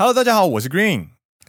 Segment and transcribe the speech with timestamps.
[0.00, 1.08] Hello，大家好，我是 Green，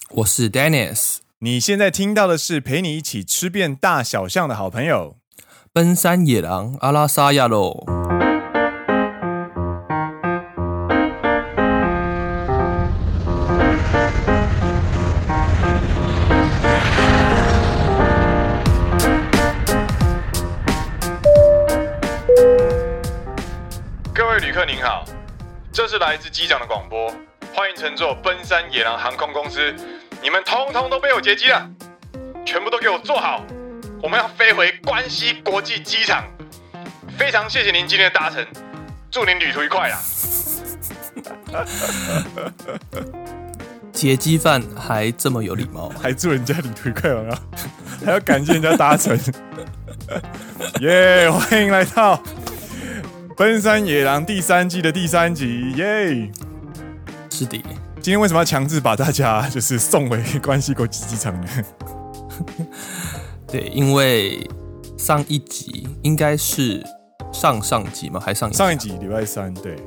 [0.09, 1.17] 我是 Dennis。
[1.37, 5.17] 你现在听到的是陪你一起吃遍大小巷的好朋友——
[5.71, 7.85] 奔山野狼阿拉萨亚喽。
[24.11, 25.05] 各位旅客您好，
[25.71, 27.13] 这是来自机长的广播。
[27.59, 29.75] 欢迎乘坐奔山野狼航空公司，
[30.23, 31.69] 你们通通都被我劫机了，
[32.45, 33.45] 全部都给我坐好，
[34.01, 36.23] 我们要飞回关西国际机场。
[37.17, 38.47] 非常谢谢您今天的搭乘，
[39.11, 39.99] 祝您旅途愉快啊！
[43.91, 47.37] 劫机犯还这么有礼貌，还祝人家旅途愉快啊，
[48.05, 49.19] 还要感谢人家搭乘。
[50.79, 52.23] 耶，yeah, 欢迎来到
[53.35, 56.31] 奔山野狼第三季的第三集，耶、yeah!！
[57.39, 57.57] 是的，
[58.01, 61.47] 今天为什么要强制把大家就是送回关西国际机场呢？
[63.47, 64.45] 对，因为
[64.97, 66.85] 上一集应该是
[67.31, 68.19] 上上集吗？
[68.19, 69.77] 还上一集上一集礼拜三，对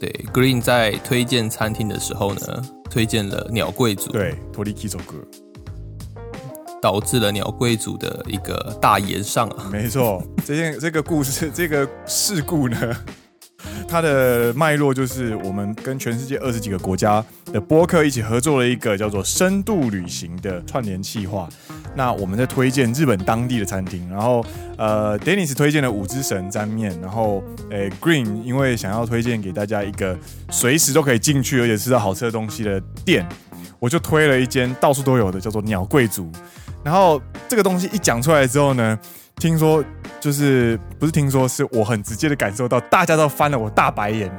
[0.00, 0.10] 对。
[0.34, 5.14] Green 在推荐餐厅的时候呢，推荐了鸟贵族，对，托利基佐歌，
[6.82, 9.68] 导致了鸟贵族的一个大延上啊。
[9.70, 12.96] 没错，这件这个故事，这个事故呢。
[13.88, 21.48] 它的脉络就是我们跟全世界二十几个国家的播客一起合作了一个叫做“深度旅行”的串联计划。
[21.94, 24.42] 那我们在推荐日本当地的餐厅，然后
[24.78, 30.16] 呃，Dennis 推荐了五之神沾面，然后诶，Green 因为想要推荐给大家一个
[30.50, 33.26] 随时都可以进去而且吃到好吃的东西的店，
[33.78, 36.32] 我就推了一间到处都有的叫做鸟贵族。
[36.82, 38.98] 然后这个东西一讲出来之后呢，
[39.42, 39.84] 听说。
[40.20, 44.30] 就是不是听说，是我很直接的感受到，大家都翻了我大白眼。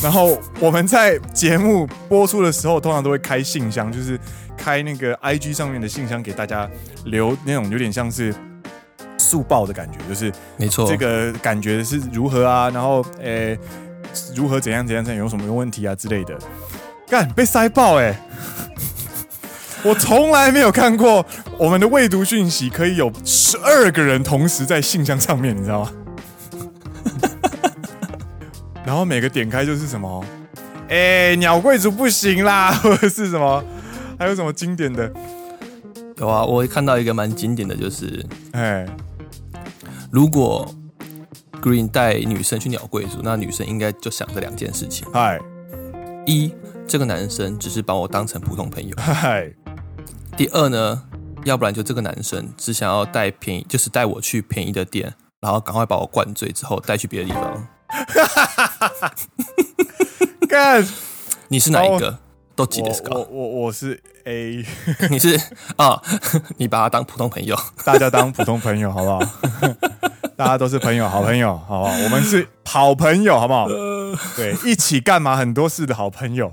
[0.00, 4.16] 然后我们在节目播出的时候，通常都会开信箱，就是
[4.56, 6.70] 开那个 IG 上面的信箱给大家
[7.06, 8.32] 留那种有点像是
[9.18, 12.70] 速报的感觉，就是没错，这个感觉是如何啊？
[12.70, 13.58] 然后诶，
[14.36, 16.38] 如何怎样怎样怎样，有什么问题啊之类的。
[17.08, 18.16] 干，被塞爆哎！
[19.84, 21.24] 我从来没有看过
[21.58, 25.92] 我们的未读讯息可以有十二个人同时在信箱上面，你知道吗？
[28.84, 30.24] 然后每个点开就是什么，
[30.88, 30.96] 哎、
[31.28, 33.62] 欸，鸟贵族不行啦， 或者是什么，
[34.18, 35.12] 还有什么经典的？
[36.16, 38.86] 有啊，我会看到一个蛮经典的就是，哎，欸、
[40.10, 40.66] 如果
[41.60, 45.06] Green 带女生去鸟贵族，那女生应该就想这两件事情。
[45.12, 45.38] 嗨，
[46.24, 46.50] 一，
[46.86, 48.94] 这个男生只是把我当成普通朋友。
[48.96, 49.52] 嗨。
[50.36, 51.00] 第二呢，
[51.44, 57.68] 要不然就这个男生只想要带便宜，就是带我去便宜的店，然后赶快把我灌醉之后带去别的地方。
[60.48, 60.84] 干，
[61.48, 62.18] 你是哪一个？
[62.56, 64.64] 都记得是我我我是 A，
[65.10, 65.36] 你是
[65.76, 66.02] 啊、哦？
[66.56, 69.20] 你把他当普通朋友，大家当普通朋友好不好？
[70.36, 71.96] 大家都是朋友，好朋友，好不好？
[71.98, 73.68] 我们是好朋友，好不好？
[74.36, 76.52] 对，一起干嘛很多事的好朋友。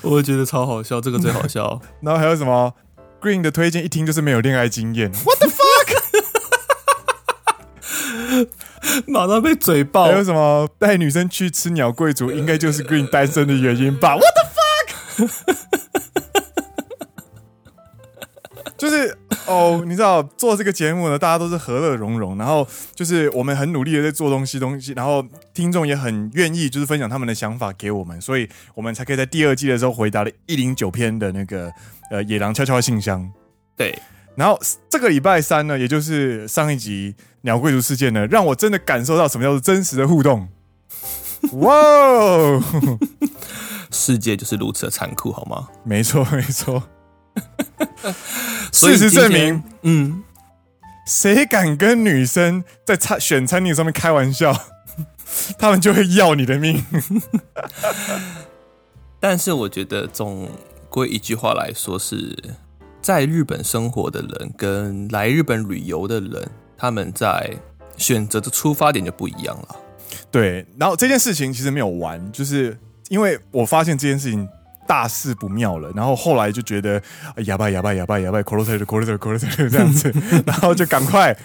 [0.10, 1.80] 我觉得超好笑，这个最好笑。
[2.02, 2.74] 然后还有什么
[3.20, 5.10] ？Green 的推荐一听就是没有恋爱经验。
[5.24, 5.66] What the fuck？
[9.06, 10.04] 马上被嘴爆。
[10.06, 10.68] 还有什么？
[10.78, 14.44] 带女生去吃鸟贵族，应该就是 Green 单身的原因吧？What the
[15.26, 15.56] fuck？
[18.76, 31.72] 就是哦，你知道做这个节目呢，大家都是和乐融融，然后就是我们很努力的在做东西东西，然后听众也很愿意就是分享他们的想法给我们，所以我们才可以在第二季的时候回答了一零九篇的那个
[32.10, 33.30] 呃野狼悄悄信箱。
[33.74, 33.98] 对，
[34.36, 34.60] 然后
[34.90, 40.48] 这个礼拜三呢，也就是上一集鸟贵族事件呢，让我真的感受到什么叫做真实的互动。
[41.52, 42.62] 哇哦，
[43.90, 45.68] 世界就是如此的残酷，好吗？
[45.84, 46.82] 没错，没错。
[48.72, 50.22] 事实证明，嗯，
[51.06, 54.54] 谁敢跟女生在餐选餐厅上面开玩笑，
[55.58, 56.84] 他们就会要你的命。
[59.20, 60.48] 但是我觉得，总
[60.88, 62.36] 归一句话来说，是
[63.02, 67.56] 在日本生活的人跟来日本旅游的人，他们在
[67.96, 69.76] 选择的出发点就不一样了。
[70.30, 74.48] 对，然后这件事情其实没有完，就是因为我发现这件事情。
[74.88, 77.00] 大事不妙了，然后后来就觉得
[77.44, 80.10] 哑巴哑巴哑巴哑巴，口头禅口头禅口头禅这样子，
[80.46, 81.36] 然后就赶快，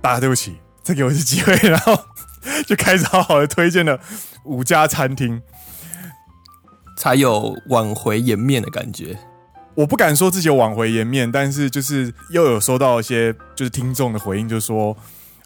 [0.00, 1.96] 大家对不起，再给我一次机会，然后
[2.66, 4.00] 就开始好好的推荐了
[4.44, 5.40] 五家餐厅，
[6.98, 9.16] 才有挽回颜面的感觉。
[9.76, 14.96] 我不敢说自己有挽回颜面，但是就是又有收到一些就是听众的回应，就是说。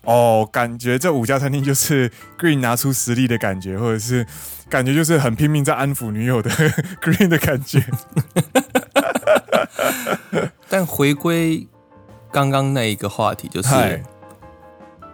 [0.06, 4.26] 哦，感觉这五家餐厅就是 Green 拿出实力的感觉，或者是
[4.68, 6.50] 感觉就是很拼命在安抚女友的
[7.02, 7.84] Green 的感觉。
[10.68, 11.66] 但回归
[12.32, 14.02] 刚刚那一个话题，就是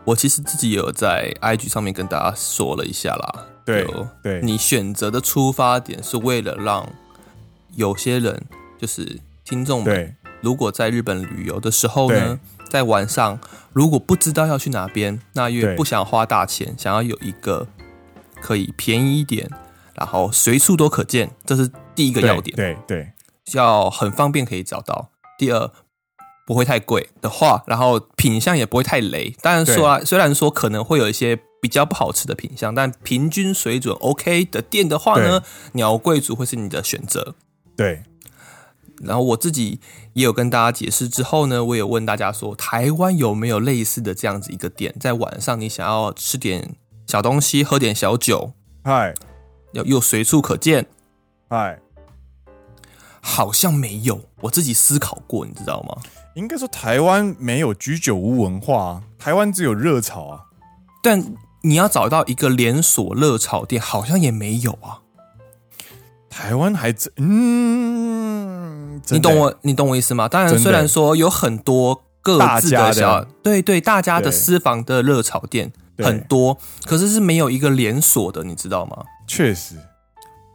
[0.04, 3.46] 我其实自己也有在 IG 上面跟大家说了一下啦。
[3.64, 3.86] 对，
[4.22, 6.88] 对你选择的出发点是为了让
[7.76, 8.42] 有些人，
[8.78, 13.38] 就是听众们，如果在日本旅游的时候呢，对在晚上
[13.74, 17.68] 如果不知道要去哪边，那因为不想花大钱，想要有一个
[18.40, 19.50] 可以便宜一点，
[19.94, 22.56] 然后随处都可见，这是第一个要点。
[22.56, 23.12] 对对，
[23.52, 25.10] 要很方便可以找到。
[25.36, 25.70] 第二，
[26.46, 29.34] 不会太贵的话，然后品相也不会太雷。
[29.42, 31.38] 当然说啊，虽然说可能会有一些。
[31.62, 37.36] 比较不好吃的品相，但平均水准 OK 的店的话呢，鸟贵族会是你的选择。
[37.76, 38.02] 对。
[39.04, 39.80] 然后我自己
[40.12, 46.76] 也有跟大家解释之后呢，我也问大家说，台湾有没有类似的这样子一个店，在晚上你想要吃点
[47.06, 48.52] 小东西，喝点小酒，
[48.84, 49.14] 嗨，
[49.72, 50.86] 又又随处可见，
[51.50, 51.78] 嗨，
[53.20, 54.20] 好像没有。
[54.40, 55.96] 我自己思考过，你知道吗？
[56.34, 60.44] 应该说台湾没有居酒屋文化，台湾只有热炒啊。
[61.02, 65.01] 但你要找到一个连锁热炒店，好像也没有啊。
[66.32, 70.26] 台湾还真，嗯，你懂我，你懂我意思吗？
[70.26, 73.28] 当然，虽然说有很多各自的小，的。
[73.42, 76.56] 对对，大家的私房的热炒店很多，
[76.86, 79.04] 可是是没有一个连锁的，你知道吗？
[79.26, 79.76] 确实，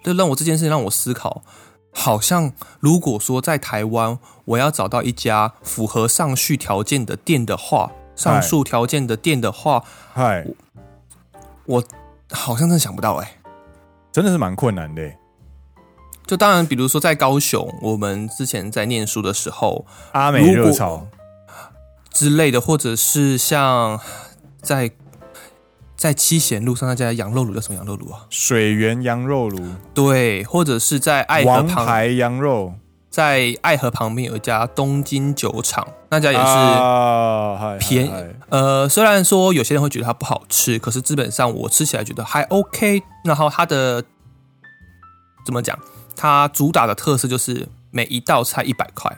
[0.03, 1.43] 就让我这件事情让我思考，
[1.91, 10.43] 好像如果说在台湾，我要找到一家符合上述条件的店的话，上述条件的店的话，嗨，
[11.65, 11.83] 我
[12.31, 13.37] 好像真的想不到哎、欸，
[14.11, 15.19] 真的是蛮困难的、欸。
[16.27, 21.07] 就当然，比如说在高雄，我们之前在念书的时候，阿美热潮
[22.11, 23.99] 之类的，或者是像
[24.61, 24.91] 在
[25.95, 28.25] 在七贤路上那家羊肉炉叫什么羊肉炉啊？
[28.29, 29.65] 水源羊肉炉。
[29.93, 32.73] 对，或者是在爱河旁王牌羊肉。
[33.09, 38.09] 在爱河旁边有一家东京酒厂，那家也是便宜。
[38.11, 43.01] 啊、呃，虽然说有些人会觉得它不好吃，可是基本上我吃起来觉得还 OK。
[43.23, 44.03] 然后它的
[45.43, 45.79] 怎么讲？
[46.17, 49.17] 它主打的特色就是每一道菜一百块。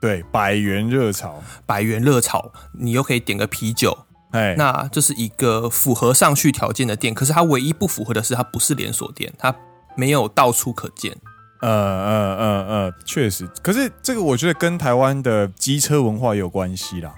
[0.00, 4.06] 对，百元热炒，百元热炒，你又可以点个啤酒。
[4.30, 7.12] 哎，那这是一个符合上述条件的店。
[7.12, 9.54] 可是它唯一不符合的是，它不是连锁店，它
[9.94, 11.14] 没有到处可见。
[11.60, 17.14] 呃呃呃呃，确实，可是这个我觉得跟台湾的机车文化也有关系啦。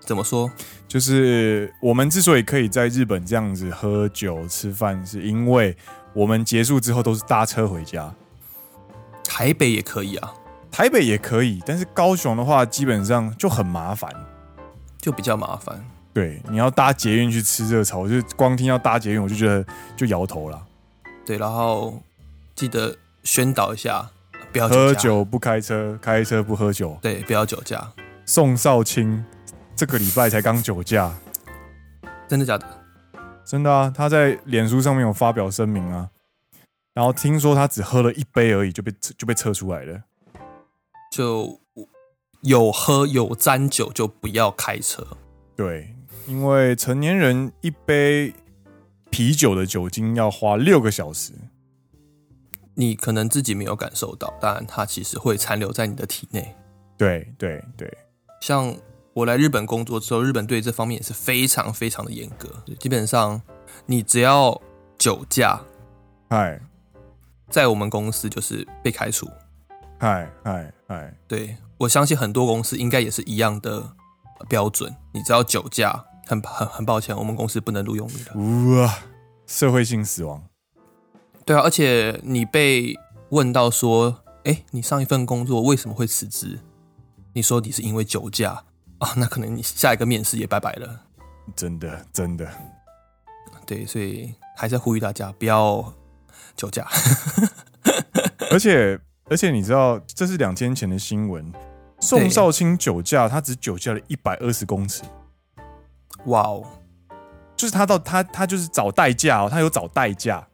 [0.00, 0.50] 怎么说？
[0.88, 5.76] 就是我们之所以可以在日本这样子喝酒吃饭，是因为
[6.14, 8.14] 我们结束之后都是搭车回家。
[9.36, 10.32] 台北也可以啊，
[10.72, 14.10] 台北也可以，但是高雄的话基本上就很麻烦，
[14.98, 15.84] 就比较麻烦。
[16.14, 19.62] 对，你要搭捷运去吃热炒，我就光听要搭捷运，我就觉得
[19.94, 20.66] 就摇头了。
[21.26, 22.02] 对，然后
[22.54, 22.96] 记得。
[23.24, 24.08] 宣导一下，
[24.52, 26.96] 不要喝酒不开车，开车不喝酒。
[27.02, 27.92] 对，不要酒驾。
[28.24, 29.24] 宋少卿
[29.74, 31.12] 这个礼拜才刚酒驾，
[32.28, 32.64] 真的假的？
[33.44, 33.92] 真的啊！
[33.92, 36.08] 他在脸书上面有发表声明啊，
[36.96, 40.02] 然后听说他只喝了一杯而已，就被就被测出来了。
[41.12, 41.60] 就
[42.40, 45.06] 有喝有沾酒就不要开车。
[45.54, 45.94] 对，
[46.26, 48.32] 因为成年人一杯
[49.10, 51.34] 啤酒的酒精要花六个小时。
[52.76, 56.56] 你可能自己没有感受到，但它其实会残留在你的体内。
[56.96, 57.94] 对对对，
[58.40, 58.74] 像
[59.12, 62.48] 我来日本工作之后，日本对这方面也是非常非常的严格。
[62.80, 63.42] 基本上，
[63.84, 64.58] 你只要
[64.96, 65.60] 酒驾，
[66.30, 66.58] 嗨，
[67.48, 69.28] 在我们公司就是被开除。
[69.98, 73.92] 嗨嗨嗨，对，我相信很多公司应该也是一样的
[74.48, 74.94] 标准。
[75.12, 78.82] 你只要酒驾，很很很抱歉，我们公司不能录用你了。
[78.82, 78.98] 哇，
[79.46, 80.42] 社会性死亡。
[81.44, 82.94] 对啊，而且你被
[83.30, 86.58] 问到说，哎，你上一份工作为什么会辞职？
[87.32, 88.64] 你说你是因为酒驾
[88.98, 91.00] 啊，那可能你下一个面试也拜拜了。
[91.54, 92.46] 真的，真的。
[93.64, 95.92] 对，所以还是呼吁大家不要
[96.56, 96.86] 酒驾。
[98.50, 98.98] 而且，
[99.28, 101.52] 而且你知道，这是两天前的新闻，
[102.00, 105.02] 宋少卿酒驾，他只酒驾了一百二十公尺。
[106.26, 106.64] 哇哦！
[107.56, 110.46] 就是他到他他就是找代驾哦，他有找代驾。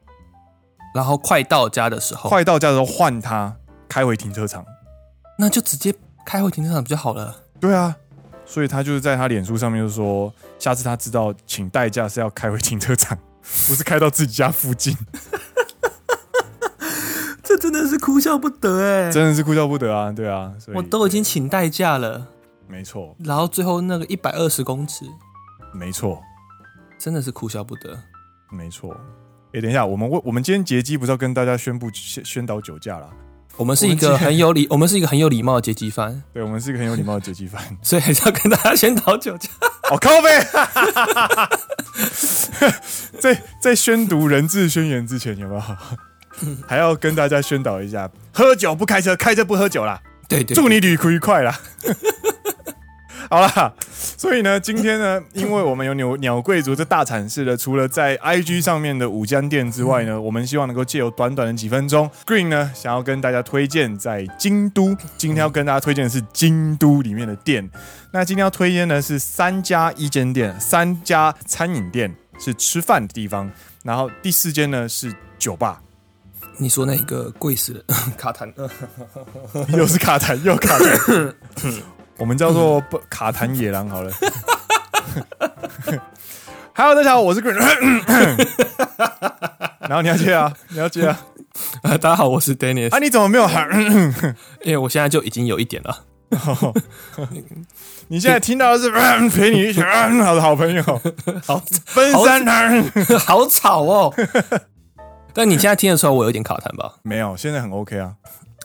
[0.94, 3.56] 然后快到家的时候，快到家的时候换他
[3.88, 4.64] 开回停车场，
[5.38, 5.94] 那就直接
[6.26, 7.44] 开回停车场比较好了。
[7.58, 7.96] 对啊，
[8.44, 13.18] 所以他就是在他脸书上面就说，下次他知道请代驾是要开回停车场，
[13.66, 14.94] 不是开到自己家附近。
[17.52, 20.10] 这真的是哭笑不得哎，真的是哭笑不得啊！
[20.10, 22.26] 对啊，我都已经请代驾了，
[22.66, 23.14] 没错。
[23.18, 25.04] 然后最后那个一百二十公尺，
[25.74, 26.22] 没错，
[26.98, 27.98] 真的是哭笑不得。
[28.50, 28.96] 没错。
[29.52, 33.10] 哎，等一下，我们我我们今天劫机不是要跟大家宣布宣宣导酒驾啦？
[33.58, 36.22] 我们是一个很有礼，我们是一个很有礼貌的劫机犯。
[36.32, 39.50] 对，我们是一个很有礼貌的劫机犯， 所以还是要跟大家宣导酒驾。
[39.90, 40.48] 哦，靠呗！
[43.20, 45.60] 在在宣读人质宣言之前，有没有
[46.66, 50.00] 还要跟大家宣导一下：喝酒不开车，开车不喝酒啦。
[50.28, 51.58] 对，对对，祝你旅途愉快啦。
[53.30, 53.72] 好啦，
[54.18, 67.70] 所以呢，今天呢，因为我们有鸟鸟贵族这大产事的，除了在 IG 上面的五间店之外呢，我们希望能够借由短短的几分钟，Green 呢想要跟大家推荐在京都，今天要跟大家推荐的是京都里面的店。
[68.10, 73.50] 那今天要推荐的是三家一间店，三家餐饮店是吃饭的地方，
[73.82, 75.80] 然后第四间呢是酒吧。
[76.58, 77.82] 你说那个贵死了，
[78.16, 78.52] 卡痰，
[79.76, 81.32] 又是卡痰，又卡痰。
[82.18, 84.12] 我们叫做不卡痰野狼好了。
[86.74, 87.58] Hello，大家好，我是 Green。
[89.80, 91.18] 然后你要接啊，你要接啊。
[91.82, 92.94] 大家好，我是 Dennis。
[92.94, 93.68] 啊，你怎么没有喊？
[94.62, 96.04] 因为我现在就已经有一点了。
[98.08, 98.90] 你现在听到的是
[99.30, 100.82] 陪你一起好的好朋友，
[101.44, 101.62] 好
[101.94, 102.84] 奔三堂，
[103.18, 104.14] 好吵哦。
[105.34, 106.94] 但你现在听得出来我有点卡痰吧？
[107.02, 108.14] 没有，现在很 OK 啊。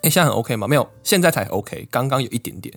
[0.04, 0.68] 哎，现在很 OK 吗？
[0.68, 1.88] 没有，现在才 OK。
[1.90, 2.74] 刚刚有一点点。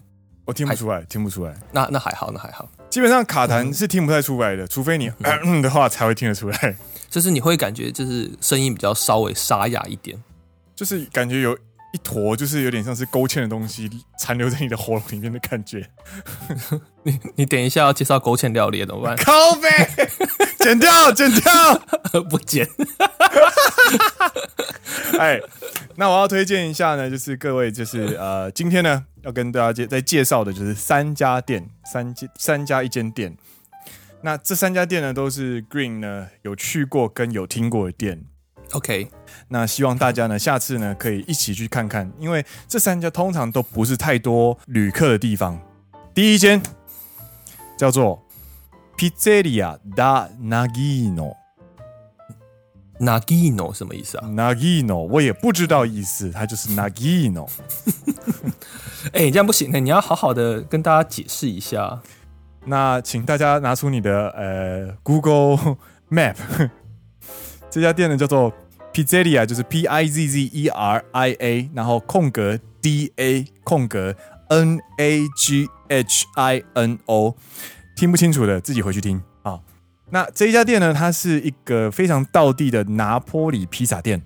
[0.47, 1.55] 我听不出来，听不出来。
[1.73, 2.69] 那那还好，那还好。
[2.89, 5.13] 基本上卡痰是听不太出来的，除非你
[5.45, 6.77] 嗯 的话才会听得出来。
[7.09, 10.17] 就是你会感觉就是声音比较稍微沙哑一点，
[10.75, 11.57] 就是感觉有
[11.93, 15.89] 一坨，就是有点像是勾芡的东西残留在你的喉咙里面的感觉。
[17.05, 19.17] 你你等一下要介绍勾芡料理怎么办？
[20.61, 22.69] 剪掉，剪掉， 不剪。
[25.19, 25.41] 哎，
[25.97, 29.05] 那我要推荐一下呢，就是各位，就是呃，今天呢。
[29.23, 33.37] 要跟大家介再介绍的就是三家店，三间三家一间店。
[34.23, 38.25] 那这三家店呢，都是 Green 呢有去过跟有听过的店。
[38.73, 39.11] OK，
[39.49, 45.61] 那希望大家呢下次呢可以一起去看看，因为这三家通常都不是太多旅客的地方。
[46.15, 46.63] 第一间
[47.77, 48.27] 叫做
[49.01, 51.35] Pizzeria da Nagino。
[52.99, 57.49] Nagino 什么意思啊？Nagino 我也不知道意思，它就是 Nagino。
[59.15, 62.03] 哎、欸，这样不行，那你要好好的跟大家解释一下。
[62.67, 65.79] 那请大家拿出你的呃 Google
[66.11, 66.37] Map，
[67.71, 68.53] 这家店呢叫做
[68.93, 74.15] Pizzeria，就是 P I Z Z E R I A，然后空格 D A 空格
[74.51, 77.35] N A G H I N O，
[78.01, 79.61] 听不清楚的自己回去听啊。
[80.09, 84.23] 那这一家店呢，它是一个非常道地的拿坡里披萨店。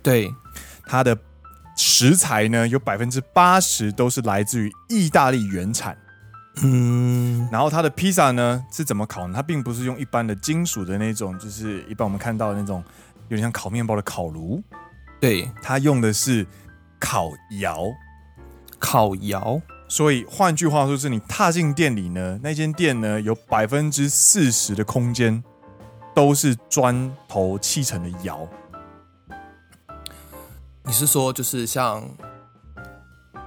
[0.00, 0.32] 对，
[0.86, 1.18] 它的
[1.76, 5.98] 食材呢，有百分之八十都是来自于意大利原产。
[6.62, 9.32] 嗯，然后它的披萨呢是怎么烤呢？
[9.34, 12.84] 它并不是用一般的金属的那种，就是一般我们看到的那种
[13.30, 14.62] 有点像烤面包的烤炉。
[15.18, 16.46] 对，它用的是
[17.00, 17.82] 烤窑。
[18.78, 19.60] 烤窑。
[19.90, 25.42] 所以换句话说，是你踏进店里呢，那间店呢有百分之四十的空间
[26.14, 28.46] 都是砖头砌成的窑。
[30.84, 32.06] 你是说就是像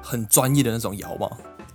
[0.02, 1.30] 很专业的那种窑吗？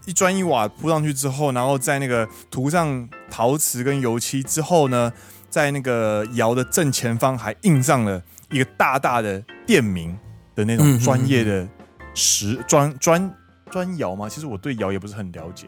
[0.04, 5.12] 一砖一瓦铺上去之后，然后在那个涂上陶瓷跟油漆之后呢，
[5.48, 8.20] 在那个窑的正前方还印上了
[8.50, 10.18] 一个大大的店名
[10.56, 11.68] 的那种专业的
[12.14, 13.32] 石砖砖。
[13.76, 14.26] 砖窑吗？
[14.26, 15.66] 其实我对窑也不是很了解，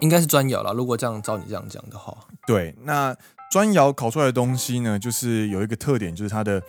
[0.00, 0.70] 应该是砖窑啦。
[0.70, 2.14] 如果这样照你这样讲的话，
[2.46, 3.16] 对，那
[3.50, 6.62] 砖窑烤出来的东西呢，就是有一个特点，就是它的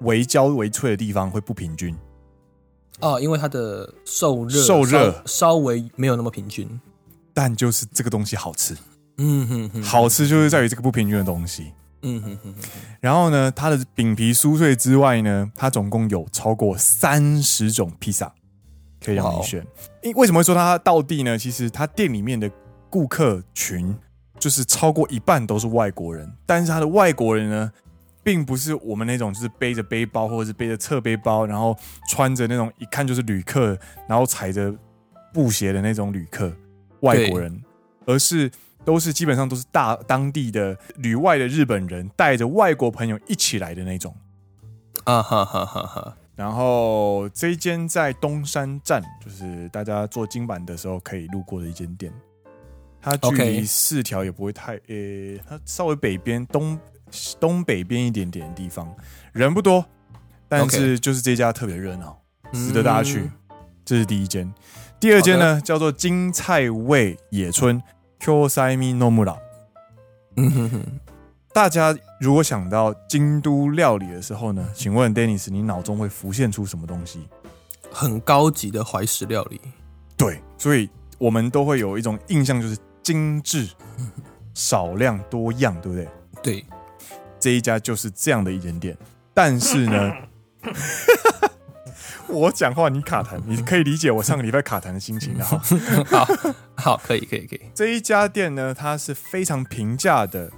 [0.00, 1.96] 微焦微脆的地方会不平均。
[2.98, 6.68] 哦，因为它的受热受热稍，稍微没有那么平均，
[7.32, 8.76] 但就是这个东西好吃。
[9.18, 11.72] 嗯哼哼，好吃就是在于这个不平均的东西。
[12.02, 12.70] 嗯哼哼哼。
[13.00, 18.34] 然后呢，它的饼皮酥脆之外呢，它总共有超过三十种披萨。
[19.04, 19.66] 可以让你选，
[20.02, 21.38] 因为什么会说它道地呢？
[21.38, 22.50] 其实它店里面的
[22.88, 23.96] 顾客群
[24.38, 27.72] 就是超过一半都是外国人，但是他的外国人呢，
[28.22, 31.76] 并不是我们那种就是背着背包或者是背着侧背包，然后
[32.08, 33.78] 穿着那种一看就是旅客，
[34.08, 34.74] 然后踩着
[35.32, 36.52] 布鞋的那种旅客
[37.00, 37.62] 外国人，
[38.06, 38.50] 而是
[38.84, 44.14] 都是基本上都是大当地的旅外的日本人带着外国朋友一起来的那种。
[45.04, 46.16] 啊哈哈哈哈。
[46.40, 52.10] 然后这一间在东山站，就是大家坐金板的时候可以路过的一间店。
[52.98, 56.80] 它距离四条也不会太，诶，它稍微北边东
[57.38, 58.90] 东北边一点点的地方，
[59.32, 59.84] 人不多，
[60.48, 62.18] 但是就是这家特别热闹，
[62.54, 63.30] 值得大家去。
[63.84, 64.50] 这是第一间，
[64.98, 67.82] 第二间呢叫做金菜味野村
[70.50, 71.00] 哼哼。
[71.52, 77.28] 大家如果想到京都料理的时候呢，请问 Dennis，你脑中会浮现出什么东西？
[77.90, 79.60] 很高级的怀石料理。
[80.16, 80.88] 对，所以
[81.18, 83.68] 我们都会有一种印象，就是精致、
[84.54, 86.08] 少量多样，对不对？
[86.40, 86.64] 对，
[87.40, 88.96] 这一家就是这样的一间店。
[89.34, 90.12] 但是呢，
[92.28, 95.60] 我讲话你卡痰，你可以理解我上个礼拜卡痰的心情的哈。
[96.06, 96.26] 好
[96.76, 97.62] 好，可以可以可以。
[97.74, 100.48] 这一家店呢，它是非常平价的。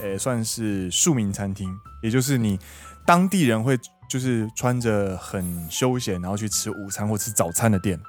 [0.00, 2.58] 诶，算是庶民餐厅，也就是你
[3.06, 8.00] 当地人会就是穿着很休闲，然后去吃午餐或吃早餐的店。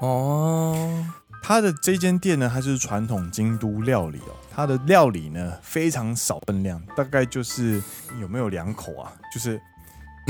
[0.00, 1.04] 哦，
[1.42, 4.34] 它的这间店呢，它就是传统京都料理哦。
[4.50, 7.82] 它的料理呢非常少分量，大概就是
[8.20, 9.12] 有没有两口啊？
[9.32, 9.60] 就是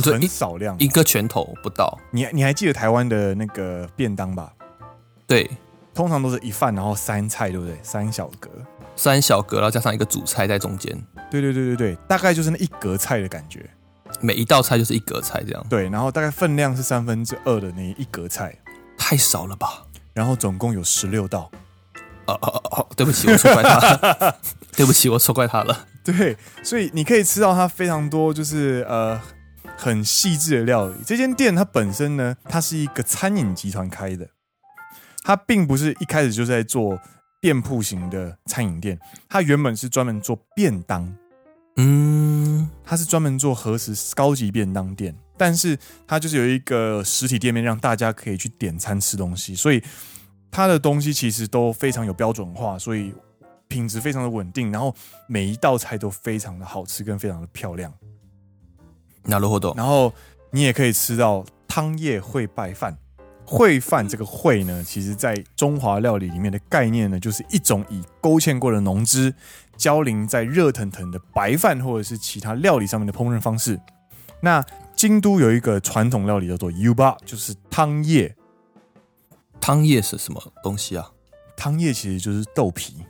[0.02, 1.99] 很少量，一个拳头不到。
[2.11, 4.52] 你你还记得台湾的那个便当吧？
[5.26, 5.50] 对，
[5.92, 7.78] 通常都是一饭，然后三菜，对不对？
[7.83, 8.50] 三小格。
[8.99, 10.93] 三小格，然后加上一个主菜在中间。
[11.31, 13.64] 对对对对对，大概就是那一格菜的感觉。
[14.21, 15.67] 每一道菜就是一格菜这样。
[15.71, 18.59] 对，然后大概分量是三分之二的那一格菜，
[18.97, 19.85] 太少了吧？
[20.12, 21.50] 然后总共有十六道。
[22.26, 24.38] 哦哦哦哦，对不起，我错怪他了。
[24.76, 25.87] 对不起，我错怪他了。
[26.02, 29.21] 对，所以你可以吃到它非常多，就是呃
[29.76, 30.95] 很细致的料理。
[31.07, 34.28] 这间店它本身呢，它是一个餐饮集团开的，
[35.23, 36.99] 它并不是一开始就在做。
[37.41, 41.13] 店铺型的餐饮店，它原本是专门做便当，
[41.75, 45.77] 嗯，它是专门做和食高级便当店，但是
[46.08, 49.84] 它就是有一个实体店面，让大家可以去点餐吃东西，所以
[50.50, 53.13] 它的东西其实都非常有标准化，所以
[53.67, 54.96] 品质非常的稳定，然后
[55.27, 57.91] 每一道菜都非常的好吃，跟非常的漂亮。
[59.25, 59.75] なるほど。
[59.75, 60.13] 然后
[60.51, 62.98] 你也可以吃到汤叶烩拜饭。
[63.49, 69.35] 烩饭这个烩呢，其实在中华料理里面的概念呢，就是一种以勾芡过的浓汁
[69.75, 73.81] 浇淋在热腾腾的白饭或者是其他料理上面的烹饪方式。
[74.43, 74.62] 那
[74.95, 78.37] 京都有一个传统料理叫做 Yuba，就是汤叶。
[79.59, 81.11] 汤叶是什么东西啊？
[81.57, 83.03] 汤叶其实就是豆皮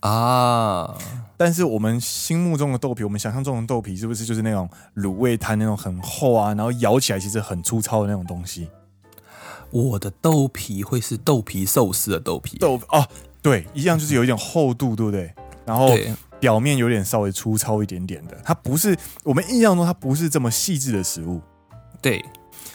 [0.00, 0.98] 啊。
[1.36, 8.68] 但是我们心目中的豆皮，我们想象中的豆皮是不是就是那种卤味摊那种很厚啊，然后咬起来其实很粗糙的那种东西？
[9.70, 13.06] 我的豆皮会是豆皮寿司的豆皮，豆哦，
[13.40, 15.32] 对，一样就是有一点厚度，对不对？
[15.64, 15.88] 然后
[16.38, 21.40] 表面有点稍微粗糙一点点的，它不是我们印象中它不是这么细致的食物，
[22.02, 22.24] 对。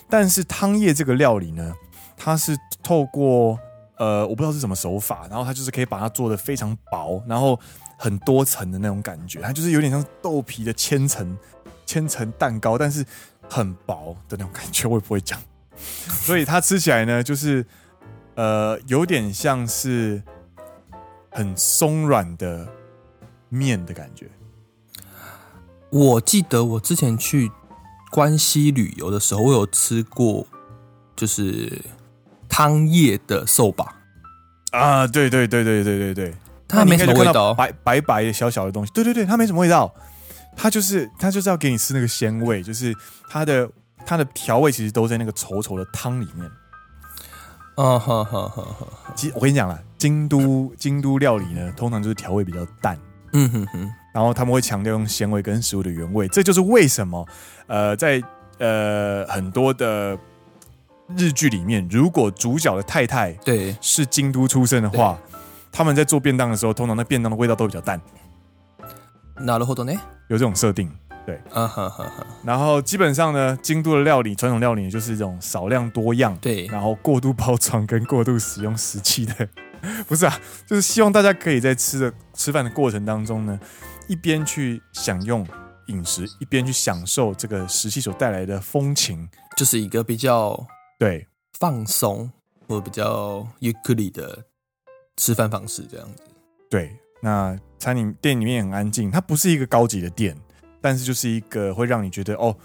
[0.10, 1.73] 但是汤叶这个料理呢，
[2.15, 3.60] 它是透过
[3.97, 7.60] 呃，我不知道是什么手法，然后它就是可以把它做的非常薄，然后
[7.97, 11.38] 很多层的那种感觉，它就是有点像豆皮的千层
[11.86, 13.03] 千层蛋糕，但是
[13.49, 15.41] 很薄的那种感觉，我也不会讲。
[15.78, 17.66] 所以它吃起来呢，就是
[18.36, 20.22] 呃，有点像是
[21.30, 22.68] 很松软的
[23.50, 24.30] 面的感觉。
[25.90, 27.52] 我记得我之前去
[28.12, 30.46] 关西旅游的时候，我有吃过，
[31.16, 31.82] 就是
[32.50, 33.96] 汤叶的寿把
[34.72, 36.34] 啊，对对对对对对对，
[36.68, 39.94] 它没什么味道，白白白的小小的东西，对对对，它没什么味道，
[40.56, 42.96] 它就是它就是要给你吃那个鲜味，就是
[43.30, 43.70] 它的。
[44.05, 46.51] 它的调味其实都在那个稠稠的汤里面。
[47.77, 48.87] 啊哈哈哈哈！
[49.14, 52.99] 其实我跟你讲啦，京都京都料理呢，通常就是调味比较淡。
[53.33, 53.90] 嗯哼哼。
[54.12, 57.27] 然后他们会强调用鲜味跟食物的原味，这就是为什么
[57.68, 58.20] 呃，在
[58.59, 60.18] 呃很多的
[61.16, 65.16] 日剧里面，如果主角的太太对是京都出身的话，
[65.70, 68.01] 他们在做便当的时候，通常那便当的味道都比较淡。
[69.37, 69.99] なるほどね。
[70.27, 70.90] 有这种设定。
[71.27, 72.27] 对，啊哈哈哈。
[72.42, 79.49] 然后基本上呢，京都的料理，传统料理就是这种少量多样，对，然后过度包装跟过度使用食器的，
[80.09, 83.61] 不是啊，就是希望大家可以在吃的吃饭的过程当中呢，
[84.09, 85.46] 一边去享用
[85.88, 90.66] 饮食，一边去享受这个食器所带来的风情，就是一个比较
[90.99, 91.27] 对
[91.59, 92.31] 放松
[92.66, 94.44] 或比较ゆっくり的
[95.16, 96.23] 吃饭方式这样子。
[96.70, 100.35] 对，那餐饮店里面很安静，它不是一个高级的店。
[100.86, 102.56] 但是就是一个会让你觉得哦，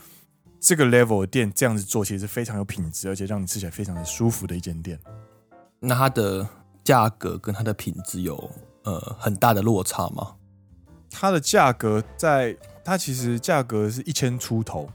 [0.61, 5.01] 这个 level 的店这样子做其实是非常有品质，而且让你吃起来非常的舒服的一间店。
[5.79, 6.47] 那它的
[6.85, 8.51] 价格跟它的品质有
[8.83, 10.35] 呃很大的落差吗？
[11.11, 12.55] 它的价格在
[12.85, 14.91] 它其实价格是一千出头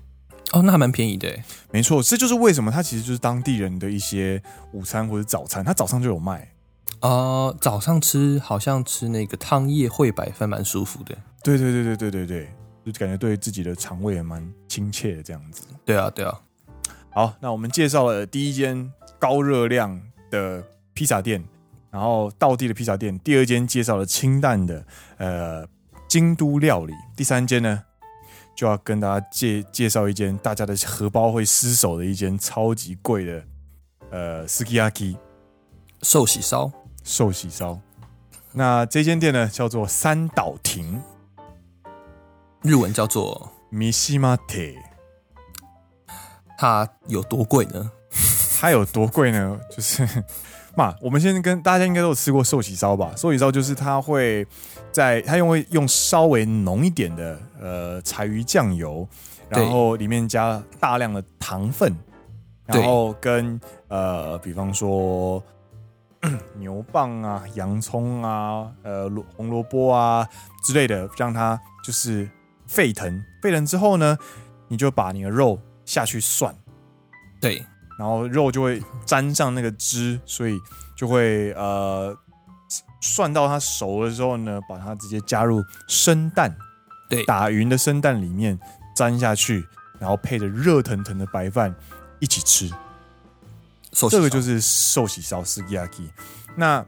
[0.51, 1.35] 哦，那还蛮便宜的。
[1.71, 4.39] 没错，这就是为什么它其实就是当地人的一些
[4.71, 6.53] 午餐或者早餐，它早上就有卖。
[6.99, 11.17] 呃，早上吃好像吃那个汤叶烩白饭蛮舒服的。
[11.41, 12.55] 对对对对对对对。
[12.85, 15.63] 就感觉对自己的肠胃也蛮亲切的这样子。
[15.83, 16.39] 对啊，对啊。
[17.09, 21.43] 好，那我们介绍了第一间高热量的披萨店，
[21.89, 24.85] 然后道地的披萨店，第二间介绍了清淡的
[25.17, 25.65] 呃
[26.07, 27.83] 京都料理，第三间呢
[28.53, 33.43] 就要跟大家介介绍一间大家的荷包会失手的一间超级贵的
[34.11, 35.17] 呃 Sukiyaki
[36.01, 36.71] 寿喜烧，
[37.03, 37.79] 寿喜烧。
[38.51, 41.01] 那这间店呢叫做三岛亭，
[42.65, 44.75] 日文叫做 Mishimate。
[46.57, 47.91] 它有多贵呢？
[48.59, 49.59] 它有多贵呢？
[49.69, 50.07] 就是。
[50.75, 53.13] 嘛，我们现在跟大家应该都有吃过寿喜烧吧？
[53.15, 54.45] 寿喜烧就是它会
[54.91, 59.07] 在它用会用稍微浓一点的呃柴鱼酱油，
[59.47, 61.95] 然后里面加大量的糖分，
[62.65, 65.41] 然后跟呃比方说
[66.59, 70.27] 牛蒡啊、洋葱啊、呃红萝卜啊
[70.61, 72.29] 之类的，让它就是
[72.67, 73.23] 沸腾。
[73.41, 74.17] 沸腾之后呢，
[74.67, 76.55] 你就把你的肉下去涮。
[77.41, 77.65] 对。
[77.97, 80.59] 然后肉就会沾上那个汁，所以
[80.97, 82.13] 就会呃
[82.99, 86.53] 涮到它熟了之后呢，把它直接加入生蛋，
[87.09, 88.59] 对，打匀的生蛋里面
[88.93, 89.65] 沾下去，
[89.97, 91.73] 然后配着热腾腾的白饭
[92.19, 92.69] 一起吃。
[94.09, 96.09] 这个就是寿喜烧 Sukiyaki。
[96.57, 96.85] 那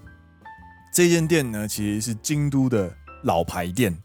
[0.94, 3.98] 这间店呢，其实是京都的老牌店。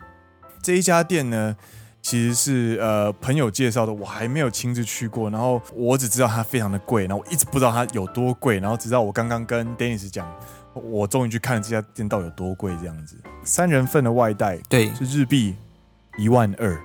[0.63, 1.57] 这一家店呢。
[2.05, 10.29] 其实是呃朋友介绍的，我还没有亲自去过，然后我只知道它非常的贵，然后我一直不知道它有多贵，然后直到我刚刚跟 Dennis 讲，
[10.75, 13.15] 我终于去看了这家店到底有多贵这样子。
[13.45, 15.55] 三人份的外带，对，是日币
[16.19, 16.77] 一万二，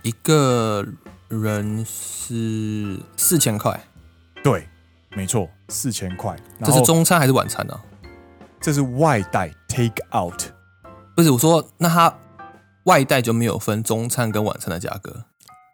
[0.00, 0.82] 一个
[1.28, 3.78] 人是四千块，
[4.42, 4.66] 对，
[5.10, 6.34] 没错，四千块。
[6.64, 7.74] 这是中餐还是晚餐呢？
[7.74, 7.84] 啊？
[8.58, 10.44] 这是外带 take out，
[11.14, 12.14] 不是我说那他。
[12.88, 15.24] 外带就没有分中餐跟晚餐的价格，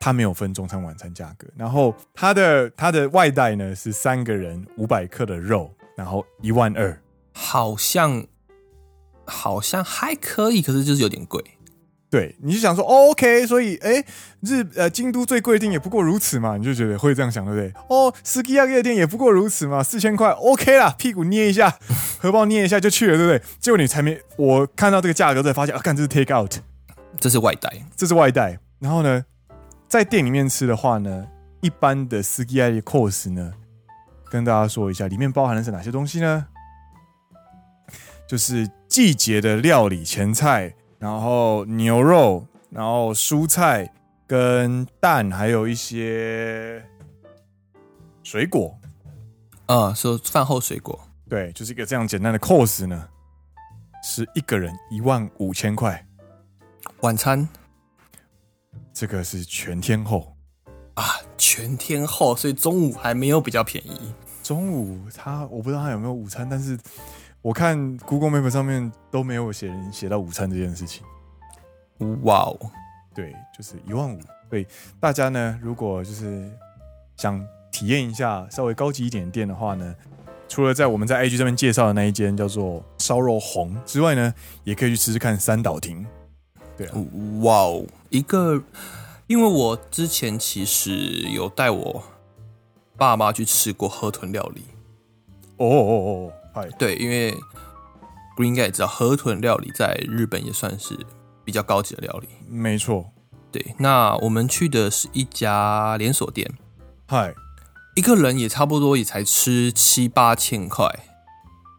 [0.00, 1.46] 它没有分中餐晚餐价格。
[1.56, 7.00] 然后它的它的外带呢是三个人五百克的肉，然后一万二，
[7.32, 8.26] 好像
[9.24, 11.40] 好像还可以，可是就是有点贵。
[12.10, 14.04] 对，你就想说、哦、OK，所以哎
[14.40, 17.72] 日呃京都最贵的店也不过如此嘛，你就觉得会这样想对不对？
[17.88, 21.78] 哦，Sukiyaki 的店也不过如此嘛，四千块 OK 啦，屁股捏一下，
[22.18, 23.42] 荷包捏一下就去了，对不对？
[23.60, 26.54] 结果你才没我看到这个价格才发现啊，看这是 take out。
[27.18, 28.58] 这是外带，这是外带。
[28.78, 29.24] 然后呢，
[29.88, 31.26] 在店里面吃的话呢，
[31.60, 33.54] 一般的 Sukiyaki course 呢，
[34.30, 36.46] 跟大家说一下，里面包含的是哪些东西呢？
[38.26, 43.92] 就是季节的料理前菜，然后牛肉，然后蔬菜
[44.26, 46.84] 跟蛋，还有一些
[48.22, 48.78] 水果。
[49.66, 50.98] 啊，说饭后水果。
[51.28, 53.08] 对，就是一个这样简单的 course 呢，
[54.02, 56.06] 是一个人一万五千块。
[57.04, 57.46] 晚餐，
[58.94, 60.34] 这个是全天候
[60.94, 61.04] 啊，
[61.36, 64.14] 全天候，所以中午还没有比较便宜。
[64.42, 66.78] 中午他我不知道他有没有午餐，但是
[67.42, 71.04] 我看 Google Map 上面都没有写写到午餐这件事情。
[72.22, 72.58] 哇哦，
[73.14, 74.18] 对，就是一万五。
[74.48, 74.66] 对
[74.98, 76.50] 大家呢，如果就是
[77.18, 77.38] 想
[77.70, 79.94] 体验一下稍微高级一点的店的话呢，
[80.48, 86.06] 除了在我们在 IG 上面介绍的那一间叫做烧肉红之外呢，也可以去吃吃看三岛亭。
[86.76, 86.92] 对、啊，
[87.42, 88.62] 哇哦，一个，
[89.26, 90.96] 因为我之前其实
[91.32, 92.02] 有带我
[92.96, 94.62] 爸妈去吃过河豚料理。
[95.56, 97.32] 哦哦哦，嗨，对，因为
[98.36, 100.98] Green 应该也知道，河豚料理在日本也算是
[101.44, 102.28] 比较高级的料理。
[102.48, 103.12] 没错，
[103.52, 106.50] 对，那我们去的是一家连锁店，
[107.06, 107.32] 嗨，
[107.94, 110.88] 一个人也差不多也才吃七八千块，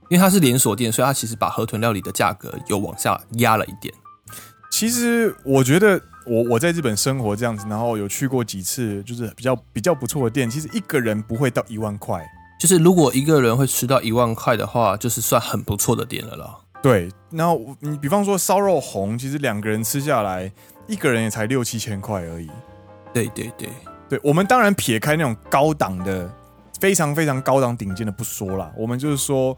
[0.09, 3.93] 因为它是连锁店，所以它其实把河豚料理的价格又往下压了一点。
[4.77, 10.49] 其实我觉得我我在日本生活这样子，然后有去过几次，就是比较比较不错的店。
[10.49, 12.21] 其实一个人不会到一万块，
[12.59, 16.57] 就是如果一个人会吃到一万块的话，就是算很不错的店了啦。
[16.83, 20.51] 对，然后你比方说烧肉红，其实两个人吃下来，
[20.87, 22.51] 一个人也才六七千块而已。
[23.13, 23.69] 对对对
[24.09, 26.29] 对，我们当然撇开那种高档的、
[26.81, 29.57] 非常非常高档顶尖的不说啦，我们就是说，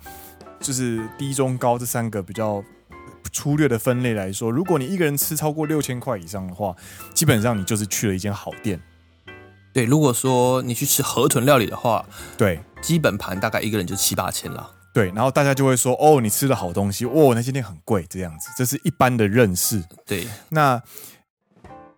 [0.59, 2.63] 就是低中高这三个比较。
[3.31, 6.75] 粗略的分类来说，如果你一个人吃超过六千块以上的话，
[7.13, 8.79] 基本上你就是去了一间好店。
[9.73, 12.03] 对，如果说你去吃河豚料理的话，
[12.37, 14.71] 对，基本盘大概一个人就七八千了。
[14.91, 19.83] 对，然后大家就会说：“哦，你吃的好东西，哦，那间店很贵。”这样子，这是一般的认识。
[20.07, 20.81] 对，那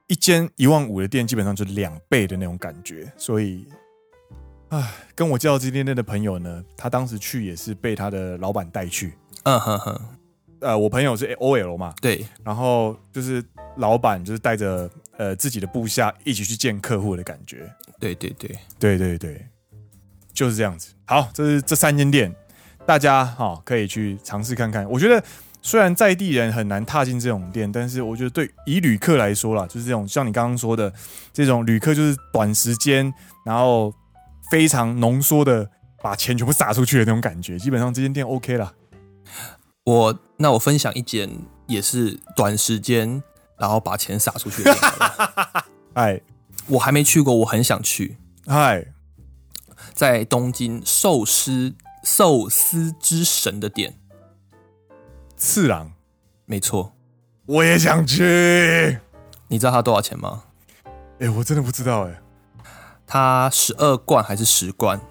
[0.08, 3.10] 一间一万五的店，基本上就是两倍的那种感觉。
[3.16, 3.66] 所以，
[4.70, 9.14] 唉，跟我介绍这间店的朋友呢，他当时去也是被他的老板带去。
[9.44, 10.02] 嗯哼哼。
[10.62, 13.44] 呃，我朋友是 OL 嘛，对，然后就是
[13.78, 17.70] 老板就是带着呃自己的部下一起去见客户的感觉，
[18.00, 19.48] 对对对对对对，
[20.34, 20.94] 就是这样子。
[21.06, 22.36] 好，这是这三间店，
[22.86, 24.90] 大家哈、哦、可以去尝试看看。
[24.90, 25.24] 我觉得
[25.62, 30.94] 虽然在地人很难踏进这种店，但是我觉得对以旅客来说啦，就是这种像你刚刚说的
[31.32, 33.14] 这种旅客，就是短时间
[33.46, 33.94] 然后
[34.52, 35.70] 非常浓缩的
[36.02, 38.74] 把钱全部撒出去的那种感觉，基本上这间店 OK 啦。
[39.90, 41.30] 我那我分享一间
[41.68, 43.24] 也是短时间
[43.58, 44.64] 然后把钱撒出去。
[45.96, 46.22] 哎，
[46.68, 48.18] 我还没去过，我很想去。
[48.46, 48.86] 嗨，
[49.94, 51.76] 在东京寿司。
[52.02, 54.00] 寿司之神的店，
[55.36, 55.92] 次郎，
[56.46, 56.94] 没错，
[57.46, 59.00] 我也想去。
[59.50, 60.46] 你知道它多少钱吗？
[60.86, 62.22] 哎、欸，我真的不知道哎。
[63.06, 65.02] 它十二罐还是十罐？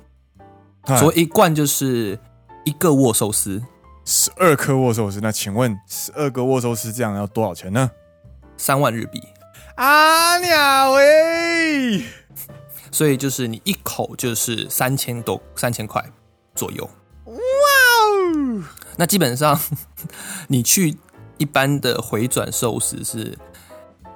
[0.99, 2.19] 所以一罐就是
[2.65, 3.63] 一个握寿司，
[4.11, 5.21] 十二颗握寿司。
[5.23, 7.91] 那请问十二个握寿司这样要多少钱呢？
[8.57, 9.23] 三万日币。
[9.75, 12.03] 啊鸟喂！
[12.91, 16.03] 所以就是你一口就是三千多，三千块。
[16.55, 16.91] 左右，
[17.27, 18.65] 哇哦！
[18.97, 19.61] 那基本上，
[20.49, 20.97] 你去
[21.37, 23.39] 一般的回转寿司是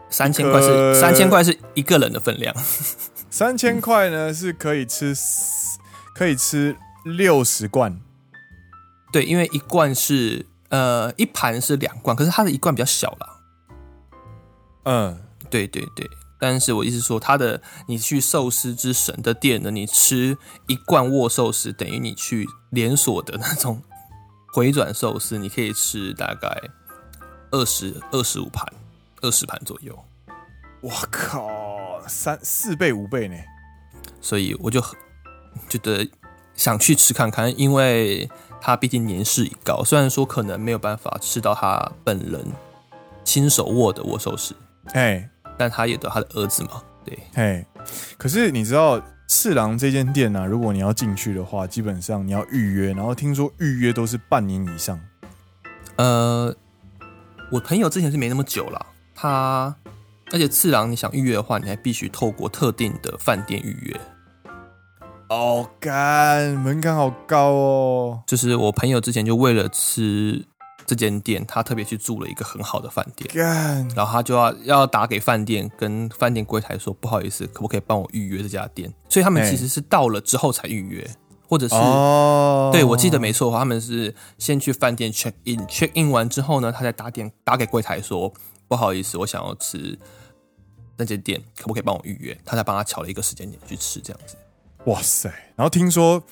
[0.08, 2.52] 三千块，是三千块是一个人的分量。
[3.30, 5.14] 三千块呢是可以吃，
[6.14, 6.74] 可以吃
[7.04, 8.00] 六十贯。
[9.12, 13.38] 对，因为一罐是呃一盘是两罐，可是它的一罐比较小啦。
[14.84, 16.08] 嗯，对对对。
[16.40, 23.80] 但是我意思说，它的你去寿司之神的店呢，你吃一罐握寿司，等于你去连锁的那种
[24.52, 26.48] 回转寿司，你可以吃大概
[27.52, 28.66] 二十二十五盘，
[29.20, 29.96] 二十盘左右。
[30.80, 33.36] 我靠，三四倍五倍呢！
[34.20, 34.98] 所以我就很
[35.68, 36.04] 觉得
[36.54, 38.28] 想去吃看看，因为
[38.60, 42.44] 他毕竟年事已高，虽然说可能没有办法吃到他本人
[43.24, 44.54] 亲手握的握寿司，
[44.94, 45.28] 哎。
[45.58, 47.64] 但他也得他的儿子嘛，对，哎，
[48.16, 50.46] 可是你知道次郎这间店呢、啊？
[50.46, 54.98] 如果你要进去的话，基本上你要预约，然后听说预约都是半年以上。
[55.96, 56.52] 呃，
[57.52, 59.76] 我朋友之前是没那么久了，他
[60.32, 64.00] 而且次郎你想预约的话，你还必须透过特定的饭店预约。
[65.32, 68.22] 哦，干，门槛好高哦！
[68.26, 70.44] 就是我朋友之前就为了吃。
[70.84, 73.30] 这间店，他特别去住了一个很好的饭店，
[73.94, 78.92] 然后他就要要打给饭店，跟饭店柜台说不好意思，可不可以帮我预约这家店？
[79.08, 81.08] 所以他们其实是到了之后才预约，
[81.48, 88.30] 或者是、哦、对我记得没错的话，他们是先去饭店 check in，check in 完之后呢，他再打电打给柜台说
[88.66, 89.96] 不好意思，我想要吃
[90.96, 92.36] 那间店，可不可以帮我预约？
[92.44, 94.36] 他才帮他乔了一个时间点去吃这样子。
[94.86, 95.28] 哇塞！
[95.56, 96.22] 然后听说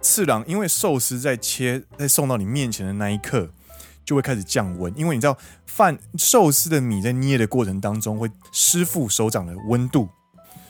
[0.00, 3.50] 次郎因为寿司在切在送到你面前的那一刻。
[4.06, 10.06] 就会开始降温，因为你知道饭寿司的米在捏的过程当中会湿附手掌的温度，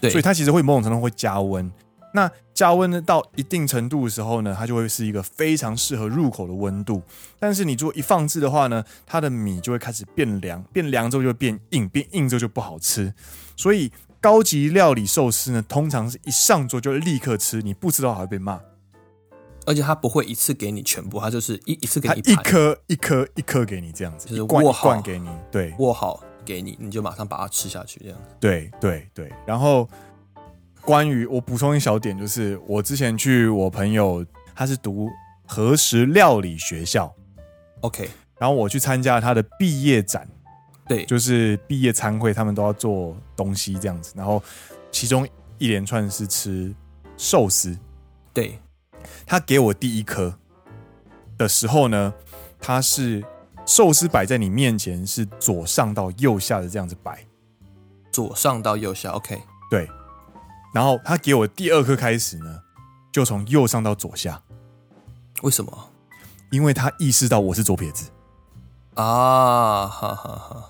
[0.00, 1.68] 对，所以它其实会某种程度会加温。
[2.12, 7.02] 那加温呢到一定程度的时候呢，它就会是一个非常适合入口的温度。
[7.40, 13.12] 但是你如果一放置的话呢，它的米就会开始变凉，变凉之后就会变硬，变硬之后就不好吃。
[13.56, 13.90] 所以
[14.24, 18.58] 高级料理寿司呢，通常是一上桌就立刻吃，你不知道还会被骂。
[19.66, 28.30] 而且他不会一次给你全部，他就是一一次给你一颗一颗一颗给你这样子，就是握好罐给你，对，握好给你，你就马上把它吃下去这样子。
[28.40, 29.30] 对对对。
[29.46, 29.86] 然后
[30.80, 35.10] 关于我补充一小点，就是我之前去我朋友，他是读
[35.46, 37.14] 和食料理学校
[37.82, 38.08] ，OK，
[38.38, 40.26] 然后我去参加他的毕业展，
[40.86, 44.42] 对，就是毕业餐会，他们都要做东西这样子，然后
[44.90, 45.26] 其中
[45.58, 46.74] 一连串是吃
[47.16, 47.76] 寿司，
[48.32, 48.58] 对。
[49.26, 50.34] 他给我第一颗
[51.36, 52.12] 的时候呢，
[52.58, 53.22] 他是
[53.66, 57.26] 寿司摆在你面前，是左上到右下的这样子摆，
[58.10, 59.88] 左上到右下，OK，对。
[60.74, 62.62] 然后他给我第二颗开始呢，
[63.12, 64.42] 就从右上到左下。
[65.42, 65.90] 为什么？
[66.50, 68.10] 因为他意识到我是左撇子
[68.94, 70.68] 啊，哈哈哈。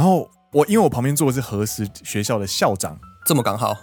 [0.00, 3.76] 然后我因为我旁边坐的是和食学校的校长，这么刚好，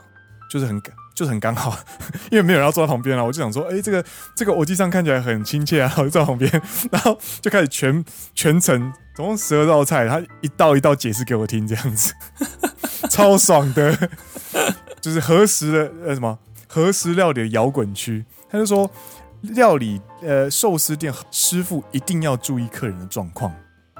[0.49, 0.81] 就是很
[1.13, 1.77] 就是很刚好，
[2.31, 4.03] 因为没有人要坐在旁边啊，我就想说，哎、欸，这个
[4.35, 6.51] 这个，我机上看起来很亲切啊， 我就坐在旁边，
[6.91, 8.03] 然后就开始全
[8.33, 12.11] 全程总共十二道菜，他一道一道解释给我听，这样子，
[13.11, 13.95] 超爽的，
[14.99, 18.89] 就是和食的呃什么和食料理的摇滚区，他就说
[19.43, 23.53] 料理呃寿司店师傅一定要注意客人的状况，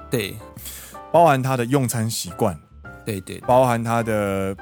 [0.10, 0.36] 对，
[1.18, 2.56] 包含他的用餐习惯，
[3.04, 4.56] 对，对对，包含他的。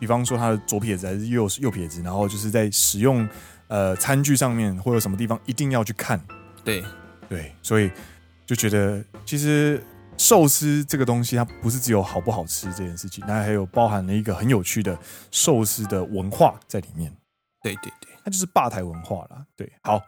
[0.00, 3.26] 比方说他的左撇子还是右右撇子，然后就是在使用
[3.68, 6.20] 呃餐具上面或者什么地方一定要去看。
[6.64, 6.84] 对
[7.28, 7.90] 对，所以
[8.44, 9.80] 就觉得其实
[10.18, 14.98] 寿司这个东西它不是只有好不好吃这件事情，那还有包含了一个很有趣的
[15.30, 17.10] 寿司的文化在里面。
[17.62, 19.46] 对对对，它就是吧台文化啦。
[19.56, 20.02] 对，好，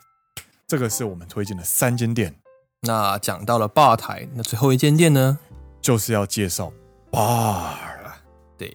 [0.67, 2.35] 这个是我们推荐的三间店。
[2.83, 5.39] 那讲到了吧台，那最后一间店呢，
[5.87, 6.73] 就是要介绍
[7.13, 8.17] bar 了。
[8.59, 8.75] 对，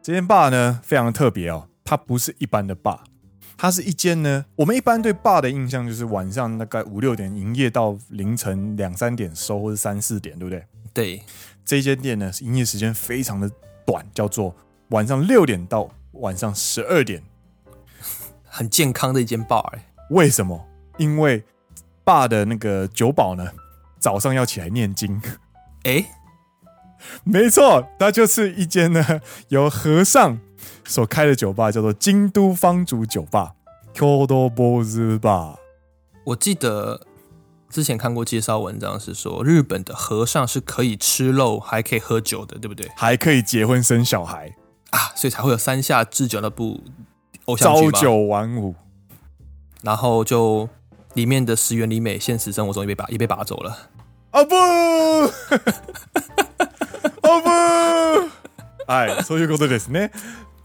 [0.00, 3.00] 这间 bar 呢非常的特别哦，它不是一般的 bar，
[3.56, 10.64] 它是一间呢，我们一般对 bar 的印象就是晚上大概五六点营业到凌晨两三点收，或者三四点，对不对？
[10.94, 11.22] 对，
[11.64, 13.50] 这间店呢是营业时间非常的
[13.84, 14.54] 短，叫做
[14.90, 17.20] 晚上六点到晚上十二点，
[18.44, 19.72] 很健康的一间 bar。
[20.10, 20.64] 为什么？
[20.98, 21.42] 因为
[22.04, 23.44] bar 的那个酒保呢，
[23.98, 25.20] 早上要起来念经。
[25.86, 26.04] 哎，
[27.22, 29.20] 没错，那就是一间呢
[29.50, 30.40] 由和尚
[30.84, 33.54] 所开的酒吧，叫做京都方竹酒吧
[33.94, 35.54] （Kyoto Bozu Bar）。
[36.24, 37.06] 我记得
[37.70, 42.90] 之前看过介绍文章，是说日本的和尚是可以吃肉，还可以喝酒的，对不对？
[42.96, 44.56] 还可以结婚生小孩
[44.90, 46.82] 啊，所以才会有三下智久那部
[47.44, 48.74] 偶像剧朝九晚五，
[49.82, 50.68] 然后就。
[51.14, 53.74] 里面的石原里美现实生活中也被拔也被拔走了。
[54.36, 54.54] 啊不，
[57.26, 57.48] 啊 不，
[58.86, 60.06] 哎，所以说的是呢，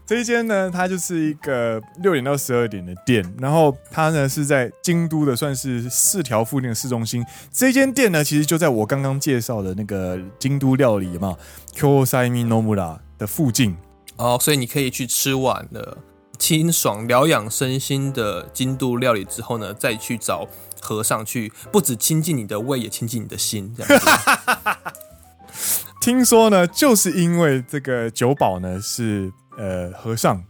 [0.04, 7.24] 这一间呢，它就是一个六点到十二点的店，然后它呢是在京都的算是四条附近的市中心。
[7.50, 11.34] 这间店呢，其实就在我刚刚介绍的那个京都料理嘛
[11.74, 13.74] ，Kyosaimi Nomura 的附近。
[14.16, 15.96] 哦，所以你可以去吃完了。
[16.38, 20.46] 清爽疗养身心的京都料理之后呢，再去找
[20.82, 23.72] 和尚去，不止亲近你的胃，也亲近你的心。
[23.74, 24.06] 这样子。
[26.02, 30.42] 听说呢，就是因为这个酒保呢是呃和尚，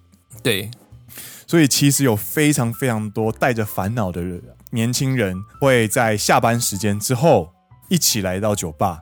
[0.42, 0.70] 对，
[1.46, 4.22] 所以其实有非常非常多带着烦恼的
[4.70, 7.52] 年轻人会在下班时间之后
[7.90, 8.98] 一起来到酒吧，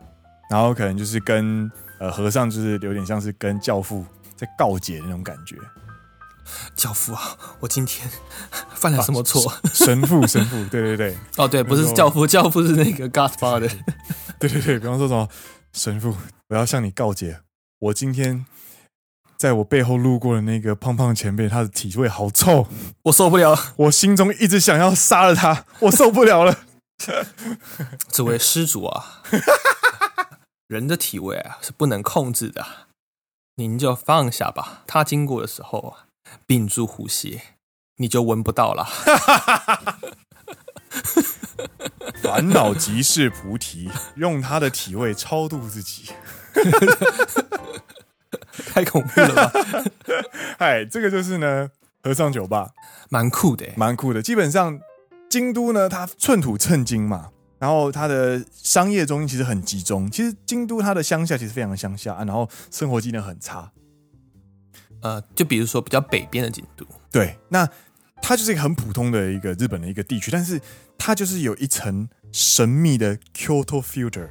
[0.49, 5.55] 然后可能就是跟呃和尚就是有点像是跟教父在告解的那种感觉。
[6.75, 8.09] 教父啊，我今天
[8.73, 9.49] 犯了什么错？
[9.49, 9.61] 啊？
[9.73, 13.71] 神父，神父，对对对，哦对，不是教父，教父是那个 Godfather，
[14.39, 15.27] 对对对，比方说什么
[15.73, 16.15] 神父，
[16.49, 17.41] 我要向你告解，
[17.79, 18.45] 我今天
[19.37, 22.67] 在我背后路过的那个胖胖前辈，他的体味好臭，
[23.03, 26.59] 我受不了，我心中一直想要杀了他，我受不了了。
[28.09, 29.23] 这位施主啊，
[30.67, 32.63] 人的体味啊是不能控制的，
[33.55, 36.10] 您就放下吧，他经过的时候啊。
[36.45, 37.41] 屏住呼吸，
[37.97, 38.87] 你就闻不到了。
[42.21, 46.11] 烦恼即是菩提，用他的体味超度自己，
[48.67, 49.51] 太恐怖了吧？
[50.59, 51.69] 哎，这个就是呢，
[52.03, 52.71] 和尚酒吧，
[53.09, 54.21] 蛮酷的，蛮酷的。
[54.21, 54.79] 基本上，
[55.29, 60.09] 京都呢，它寸土寸金嘛，然后它的商业中心其实很集中。
[60.09, 63.71] 其实京都它的乡下其实非常的乡下，然后生活机能很差。
[65.01, 67.67] 呃，就比如说比较北边的京都，对，那
[68.21, 70.61] 它就是一个很普通的一个日本的一个地区，但是
[70.97, 74.29] 它就是有一层神秘的 Kyoto filter，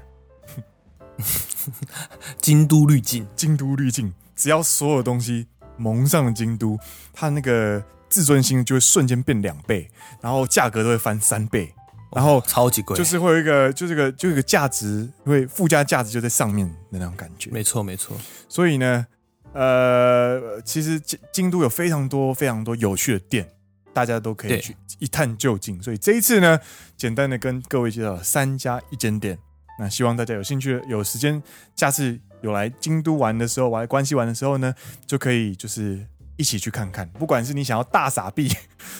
[2.40, 6.78] 京都滤镜，京都滤镜，只要所有东西蒙上了京都，
[7.12, 11.74] 它那个自尊心就会瞬间变两倍，然后价格都会翻三倍，
[12.14, 18.16] 然后超级贵，就是会有一个，就是个，就一个价值，会附加价值就在上面的那种感觉，没错没错，
[18.48, 19.08] 所以呢。
[19.52, 23.48] 呃，其实京京都有非常多非常多有趣的店，
[23.92, 25.82] 大家都可以去一探究竟。
[25.82, 26.58] 所以这一次呢，
[26.96, 29.36] 简单的跟各位介绍三家一间店。
[29.78, 31.42] 那希望大家有兴趣、有时间，
[31.74, 34.74] 下次有来京都玩的时候，玩关西玩的时候呢，
[35.06, 37.08] 就可以就是一起去看看。
[37.08, 38.48] 不管是你想要大傻逼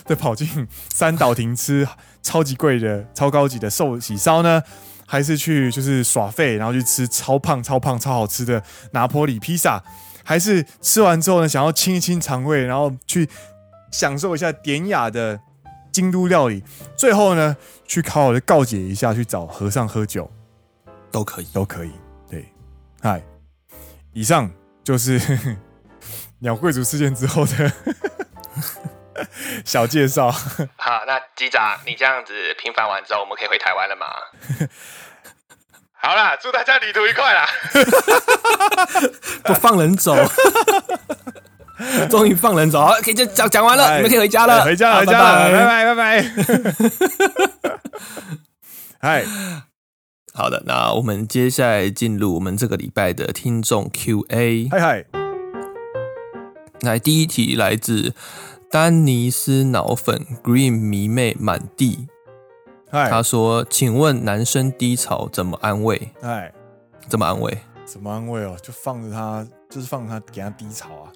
[0.07, 1.87] 的跑进三岛亭吃
[2.23, 4.63] 超级贵的、超高级的寿喜烧呢，
[5.07, 9.85] 还是去就是耍废，然后去吃超胖、超胖、超好吃的拿坡里披萨。
[10.25, 13.29] 还是吃完之后呢，想要清一清肠胃，然后去
[13.91, 15.41] 享受一下典雅的
[15.93, 16.63] 京都料理，
[16.97, 20.31] 最后呢，去好好的告解一下，去找和尚喝酒，
[21.11, 21.93] 都可以，都可以。
[22.29, 22.53] 对，
[23.03, 23.23] 嗨，
[24.13, 24.51] 以上
[24.85, 25.21] 就是
[26.39, 27.73] 鸟贵族事件之后的
[29.65, 30.31] 小介绍。
[30.31, 34.07] 好，那机长，你这样子平反完之后，我们可以回台湾了吗？
[36.03, 37.47] 好啦，祝大家旅途愉快啦！
[39.45, 40.17] 不放人走，
[42.09, 46.25] 终于放人走，好，可以就讲讲完了，你们可以回家了，回家，回家了，拜拜，拜拜。
[49.01, 49.25] 嗨，
[50.35, 54.69] 好的，那我们接下来进入我们这个礼拜的听众 Q&A。
[54.71, 55.05] 嗨嗨，
[56.81, 58.15] 来第一题来自
[58.71, 62.09] 丹尼斯脑粉 Green 迷妹满地。
[62.91, 66.11] 他说：“请问男生低潮怎么安慰？
[66.23, 66.53] 哎，
[67.09, 67.57] 怎么安慰？
[67.85, 68.57] 怎么安慰哦？
[68.63, 71.13] 就放着他，就是放着他，给他低潮啊！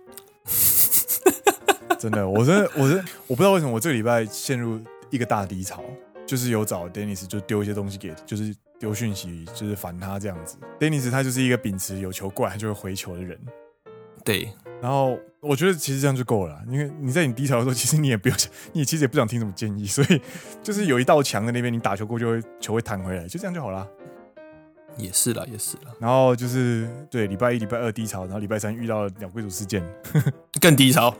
[1.99, 5.83] 真的，我真的，我真的，我不知道为什么我这个礼拜陷入一个大低潮。
[6.27, 10.57] 就是有找 Dennis 就丢一些东西给，就是丢讯息，就是烦他这样子。
[10.81, 13.39] Dennis 他就是一个秉持有球过来就会回球的人。
[14.25, 14.51] 对，
[14.85, 20.21] 然后我觉得其实这样就够了，因为你在你低潮的时候，其实你也不用想，你也其实也不想听什么建议，所以
[20.63, 23.89] 就是有一道墙在那边，你打球过就会球会弹回来，就这样就好了。
[24.99, 25.85] 也是啦，也是啦。
[25.99, 29.83] 然后就是对礼拜一、礼拜二低潮，然后礼拜三遇到了鸟贵族事件，
[30.61, 31.17] 更低潮，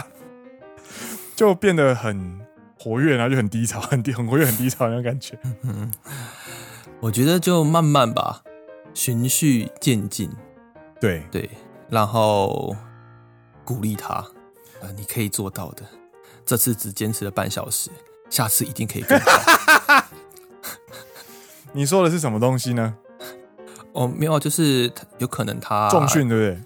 [1.34, 2.38] 就变得很
[2.78, 5.38] 活跃，然后就很低潮，很低，很活跃，很低潮那种感觉。
[7.00, 8.42] 我觉得就慢慢吧，
[8.92, 10.30] 循序渐进。
[11.00, 11.48] 对对。
[11.94, 12.74] 然后
[13.64, 14.14] 鼓励他，
[14.80, 15.84] 呃，你可以做到的。
[16.44, 17.88] 这次只坚持了半小时，
[18.28, 20.04] 下次一定可以更好。
[21.72, 22.96] 你说的是什么东西呢？
[23.92, 26.64] 哦，没有，就是有可能他重训，对不对？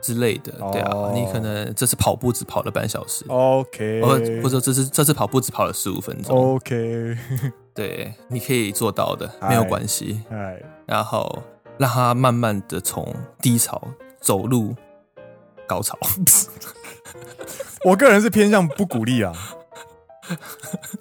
[0.00, 0.92] 之类的，对啊。
[0.92, 1.12] Oh.
[1.12, 4.00] 你可能这次跑步只跑了半小时，OK。
[4.00, 7.18] 或者或者这次这次跑步只跑了十五分钟，OK。
[7.74, 10.22] 对，你可以做到的，没有关系。
[10.30, 11.42] 哎，然后
[11.76, 13.86] 让他慢慢的从低潮。
[14.20, 14.74] 走路
[15.66, 15.98] 高潮，
[17.84, 19.32] 我个人是偏向不鼓励啊。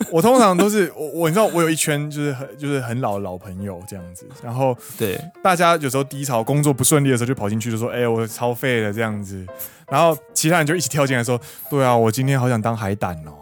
[0.09, 4.27] 我通常都是我，我你知道，我有一圈就是很就是很老的老朋友这样子。
[4.41, 9.45] 然后对大家有时候低潮、工作不顺利的时候，就跑进去就说：“哎，我超废了这样子。”
[9.87, 11.39] 然后其他人就一起跳进来说
[11.69, 13.37] ：“对啊，我今天好想当海胆哦。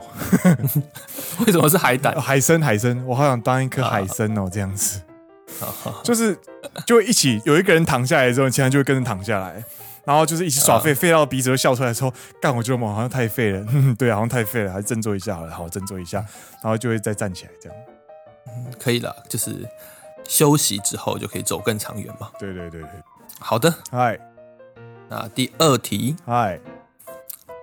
[1.45, 2.19] ”为什么是海胆？
[2.19, 4.99] 海参，海参，我好想当一颗海参哦，这样子。
[6.03, 6.37] 就是，
[6.85, 9.63] 就一起有一个人躺下来之后，其他人就会跟着躺下来，
[10.05, 16.19] 然后就是一起耍废，废到鼻子都笑出来的时候，干，我觉得我好像太废了， 嗯，对，好像太废了，还是振作一下好了，好，振作一下，
[16.63, 17.77] 然后就会再站起来，这样，
[18.47, 19.67] 嗯，可以了，就是
[20.23, 22.29] 休息之后就可以走更长远嘛。
[22.39, 22.89] 对对对对，
[23.39, 24.19] 好的，嗨，
[25.09, 26.59] 那第二题，嗨，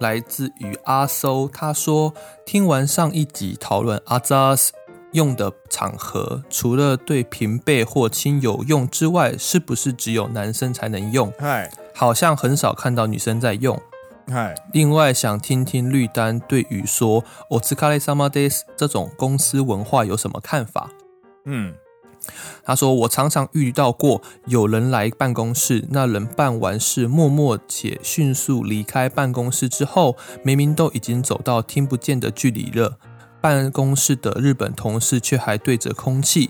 [0.00, 2.12] 来自于阿搜，他说
[2.44, 4.72] 听完上一集讨论阿扎斯。
[5.13, 11.33] 用的场合，除了对平辈或亲友用之外，是不是只有男生才能用？
[11.39, 13.81] 嗨，好像很少看到女生在用。
[14.27, 20.91] 嗨，另外想听听绿丹对于说“お疲れ様です”这种公司文化有什么看法？
[21.45, 21.73] 嗯，
[22.63, 32.99] 他说我常常遇到过有人来办公室，那人办完事默默且迅速离开办公室之后，明明都已经走到听不见的距离了。
[33.43, 36.49] 办公室的日本同事却还对着空气，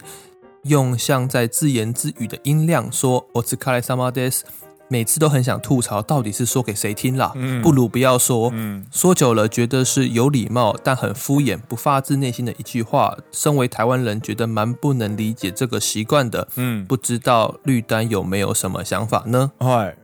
[0.63, 4.41] 用像在自言自语的音量说“お疲れ様です”，
[4.87, 7.31] 每次都很想吐槽，到底是说给谁听啦？
[7.35, 8.49] 嗯、不如不要说。
[8.53, 13.15] 嗯、说久了觉得是有礼貌，但很敷衍，不发自内心的一句话。
[13.31, 16.47] 身为台湾人，觉得蛮不能理解这个习惯的。
[16.55, 19.51] 嗯，不知道绿丹有没有什么想法呢？
[19.59, 19.95] 嗨。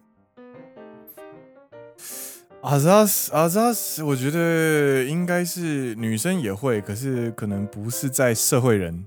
[2.63, 9.07] 阿扎斯，阿扎斯，我觉得应该是女生也会，可是可能不是在社会人，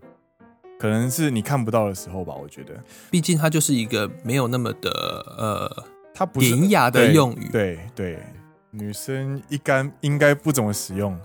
[0.80, 2.34] 可能是你看不到的时候吧。
[2.34, 2.74] 我觉得，
[3.12, 4.90] 毕竟它就是一个没有那么的
[5.38, 5.86] 呃，
[6.16, 7.48] 它不是典雅的用语。
[7.52, 8.24] 对对，对，
[8.72, 11.16] 女生一干应该不怎么使用，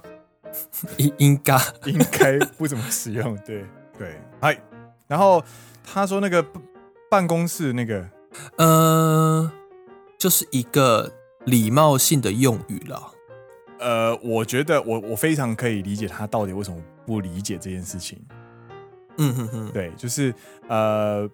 [0.98, 3.34] 应应该应该不怎么使用。
[3.38, 3.64] 对
[3.98, 4.60] 对，哎，
[5.06, 5.42] 然后
[5.82, 6.44] 他说那个
[7.10, 8.06] 办公室那个，
[8.56, 9.50] 呃，
[10.18, 11.10] 就是一个。
[11.48, 13.12] 礼貌性的用语了，
[13.80, 16.76] 呃，我觉得我我非常可以理解他到底为什么
[17.06, 18.20] 不理解这件事情。
[19.16, 20.32] 嗯哼哼，对，就是
[20.68, 21.28] 呃，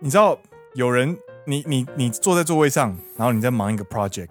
[0.00, 0.38] 你知道
[0.74, 1.16] 有人，
[1.46, 4.30] 你你你坐在座位上，然后你在忙一个 project，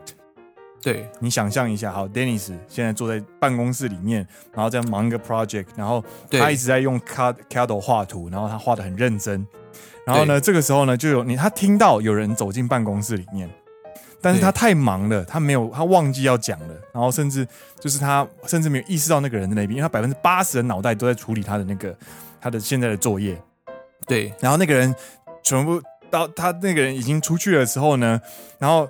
[0.82, 9.48] 对，你想象一下，好，Dennis 现在坐在办公室里面，然后在忙一个 project，然后他一直在用 Cad Cadle 画图，然后他画的很认真，
[10.06, 13.50] 然后呢，这个时候呢，就有你他听到有人走进办公室里面。
[14.24, 17.46] 但是他太忙了，他没有，他忘记要讲了，然后甚至
[17.78, 21.94] 就是他甚至没有意识到那个人在那边，因为他百分之八十的脑袋都在处理他的那个
[22.40, 23.38] 他的现在的作业。
[24.08, 24.96] 对，然后那个人
[25.44, 28.22] 全部到他那个人已经出去了之后呢，
[28.60, 28.88] 然后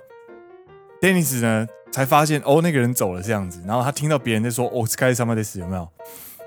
[1.00, 5.88] Dennis 呢才发现哦，那个人走了这样子，然后他听到别人在说哦，Sky Somebody 有没有？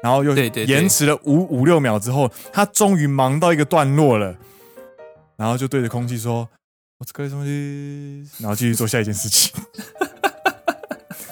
[0.01, 4.35] 然后又延迟了五五六秒之后，他终于忙到一个段落了，
[5.35, 6.47] 然后就对着空气说。
[6.99, 7.45] 我只可以什么
[8.39, 9.53] 然后继续做下一件事情。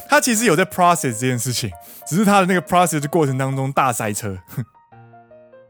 [0.07, 1.72] 他其实有在 process 这件事情，
[2.07, 4.38] 只是他的那个 process 的过程当中大塞车。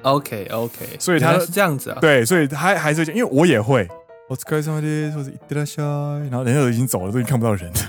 [0.03, 1.97] OK OK，所以他是这样子啊。
[2.01, 3.87] 对，所以他还是因为我也会。
[4.27, 4.81] 我只可以什么
[5.15, 7.79] 或者然后人家都已经走了，都已经看不到人了。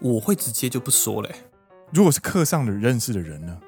[0.00, 1.34] 我会直接就不说嘞。
[1.90, 3.58] 如果是课上的认识的人呢？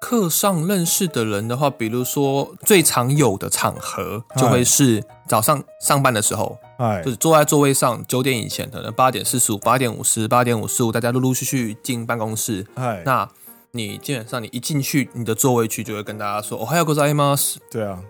[0.00, 13.28] 课上认识的人的话，比如说最常有的场合，就会是早上上班的时候，哎，就是坐在座位上，九点以前，可能八点四十五、八点五十、八点五十五，大家陆陆续续进办公室，哎，那
[13.70, 17.36] 你基本上你一进去你的座位区就会跟大家说哦，还有个在吗？
[17.70, 18.02] 对啊，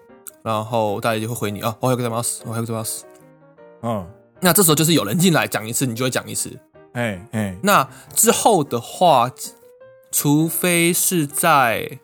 [0.43, 2.23] 然后大家就会回你啊，哦，还有个在吗？
[2.47, 2.85] 哦，还有个在吗？
[3.83, 4.07] 嗯，
[4.41, 6.51] 那这时候就是有人进来讲一次，你就会讲一次。
[6.93, 9.31] 哎哎，那之后的话，
[10.11, 11.99] 除非是在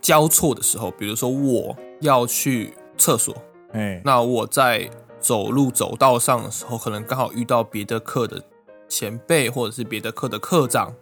[0.00, 3.34] 交错的时候，比如说我要去厕所，
[3.72, 4.90] 哎，那我在
[5.22, 8.42] 走路走道上的时候，可能刚好遇到别的课的
[8.88, 10.92] 前辈或者是别的课的课长，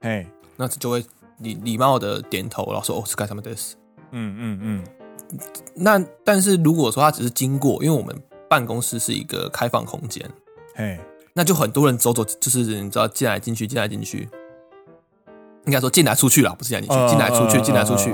[0.00, 0.26] 哎，
[0.56, 1.04] 那就会。
[1.40, 3.52] 礼礼貌的点头，然后说：“哦，是干什么的？”
[4.10, 4.84] 嗯嗯嗯。
[5.76, 8.12] 那但是如果说他只是经过，因为我们
[8.50, 10.28] 办公室是一个开放空间，
[10.74, 10.98] 嘿，
[11.34, 14.28] 那就很多人走走，就是你知道进来进去，进来进去，
[15.65, 18.11] 应该说进来出去了，不是进来进去，进来出去，进来出去。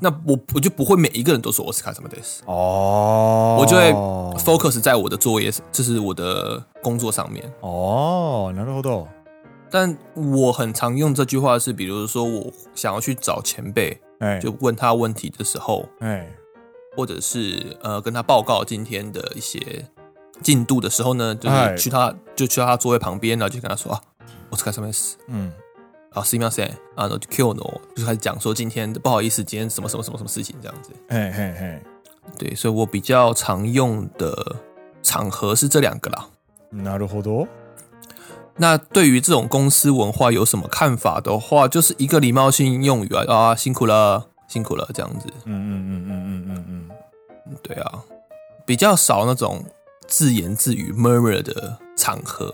[0.00, 2.16] 那我我就不会每一个人都说我是干什么的。
[2.46, 3.92] 哦，我就会
[4.38, 7.44] focus 在我的作业，就是我的工作上面。
[7.60, 9.06] 哦，なるほど。
[9.70, 16.26] 但我很常用这句话是，比如说我想要去找前辈，哎，就问他问题的时候，哎，
[16.96, 19.84] 或者是呃跟他报告今天的一些
[20.42, 24.00] 进度的时候呢，就是去他就去到他座位旁边，然后就跟他说啊，
[24.48, 25.16] 我是干什么事？
[25.26, 25.52] 嗯，
[26.12, 27.62] 啊，すみません，啊，就 Q 呢，
[27.94, 31.82] 就开始讲说今天不好意思，今天什么什么什么什么事情这样子，嘿嘿嘿，
[32.38, 34.56] 对，所以我比较常用的
[35.02, 36.28] 场合是这两个啦。
[36.72, 37.46] なるほど。
[38.56, 45.28] 那对于这种公司文化有什么看法的话，就是一个礼貌性用语啊啊，辛苦了，辛苦了，这样子。
[45.44, 46.90] 嗯嗯嗯嗯嗯嗯
[47.46, 48.02] 嗯，对啊，
[48.66, 49.64] 比较少那种
[50.08, 52.52] 自言自语 murmur 的场合。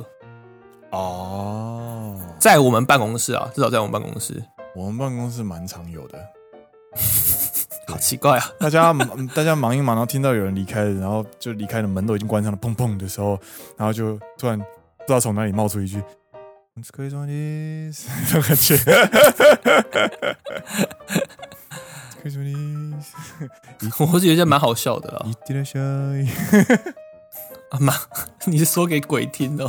[0.92, 4.44] 哦，在我们办公室啊，至少在我们办公室，
[4.76, 6.20] 我们办公室蛮常有的。
[7.88, 8.52] 好奇怪啊！
[8.60, 8.94] 大 家
[9.34, 13.40] 大家忙一忙，然后听到有人离开了，然后就离开了，门都已经关上了，砰砰的时候，
[13.78, 14.60] 然后就突然。
[15.00, 16.00] 不知道从哪里冒出一句
[16.94, 17.26] “可以这种
[18.44, 18.78] 感觉，
[22.22, 22.32] 可以
[23.90, 25.26] 说我觉得蛮好笑的啦。
[27.72, 27.96] 阿 妈，
[28.46, 29.68] 你是说给鬼听的？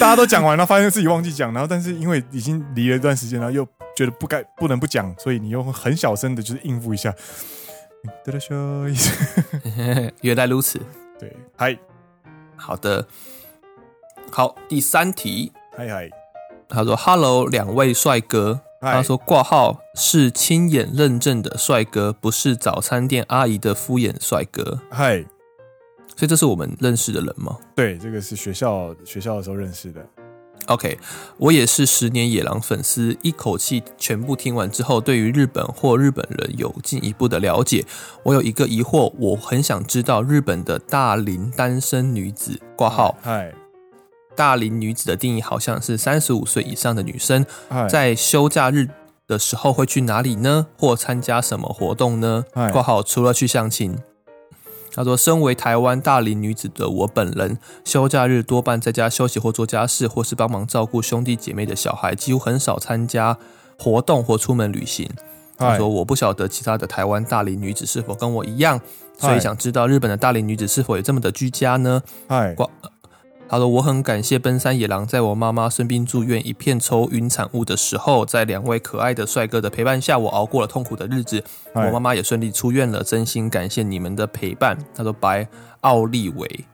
[0.00, 3.66] 大家都讲完了，发现自己忘记讲，然后但是因为已经离了一段时间，然后又
[3.96, 7.14] 觉得不该不能不讲，所以你又很小声的，就是应付一下。
[10.22, 10.80] 原来如此，
[11.18, 11.76] 对，嗨，
[12.56, 13.06] 好的。
[14.30, 15.52] 好，第三题。
[15.76, 16.08] 嗨嗨，
[16.68, 25.24] 他说：“Hello，两位帅哥。”他说：“挂号是亲眼认证的帅哥，不是早餐店阿姨的敷衍帅哥。”嗨，
[26.18, 27.56] 所以这是我们认识的人吗？
[27.76, 30.04] 对，这个是学校学校的时候认识的。
[30.66, 30.98] OK，
[31.36, 37.84] 我也是十年野狼粉丝，一口气全部听完之后，对于日本或日本人有进一步的了解。
[38.24, 43.16] 我有一个疑惑，我很想知道日本的大龄单身女子挂号。
[43.22, 43.54] 嗨。
[44.34, 47.46] 大龄女子的定义好像是三十五岁以上的女生，
[47.88, 48.88] 在休假日
[49.28, 50.66] 的时候会去哪里呢？
[50.76, 52.44] 或参加什么活动呢？
[52.72, 53.96] 挂号除了去相亲。
[54.94, 63.36] 他说：“身为台湾大龄女子的我本人，休假日多半在家休息或做家事，或是帮忙照顾兄弟姐妹的小孩，几乎很少参加
[63.78, 65.08] 活动或出门旅行。”
[65.56, 68.80] 他说：“我不晓得其他的台湾大龄女子是否跟我一样，
[69.18, 72.02] 所以想知道日本的大龄女子是否也这么的居家呢？”
[72.54, 72.68] 挂。
[73.49, 81.43] 他说：“我很感谢奔山野郎，在我妈妈生病住院、一片抽晕产物的时候，在两位可爱的帅哥的陪伴下，我熬过了痛苦的日子。
[81.73, 85.47] 我妈妈也顺利出院了，真心感谢你们的陪伴。”他说：“白
[85.81, 86.65] 奥利维，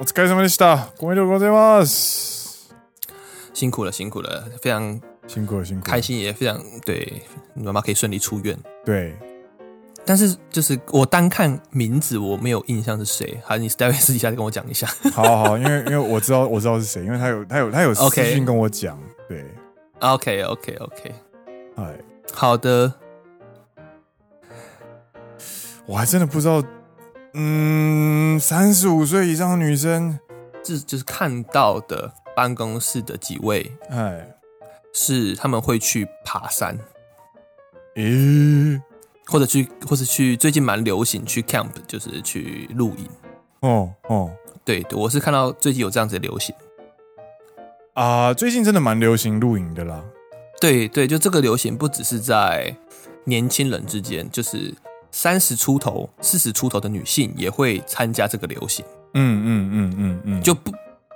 [0.00, 0.88] お疲れ様でした。
[0.98, 2.70] ごめんございます。
[3.52, 8.58] 辛苦了，辛苦了，非常辛苦了，辛苦了，开心也非常对，你妈妈可以顺利出院。
[8.84, 9.14] 对。”
[10.09, 14.87] 但是就是我单看名字我没有印象是谁，还是你待会私底下跟我讲一下。
[15.13, 18.99] 好好好，因为因为我知道我知道是谁，因为他有他有他有私信跟我讲。
[19.27, 19.45] 对
[19.99, 21.13] ，OK OK OK，
[21.75, 21.95] 哎，
[22.33, 22.91] 好的。
[25.85, 26.63] 我还真的不知道，
[27.35, 30.17] 嗯，三十五岁以上的女生，
[30.63, 34.27] 这就是看到的办公室的几位，哎，
[34.91, 36.75] 是他们会去爬山。
[37.97, 38.81] 诶。
[39.29, 43.07] 或者去，或者去，最近蛮流行去 camp，就是去露营。
[43.59, 44.31] 哦哦，
[44.65, 46.55] 对，我是看到最近有这样子的流行。
[47.93, 50.03] 啊、呃，最近真的蛮流行露营的啦。
[50.59, 52.75] 对对，就这个流行不只是在
[53.25, 54.73] 年轻人之间，就是
[55.11, 58.83] 三十出头、四十出头的女性也会参加这个流行。
[59.13, 60.71] 嗯嗯嗯嗯嗯，就不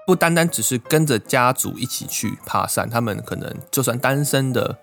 [0.05, 4.77] 不单单只是跟着家族一起去爬山，他们可能就算单身的。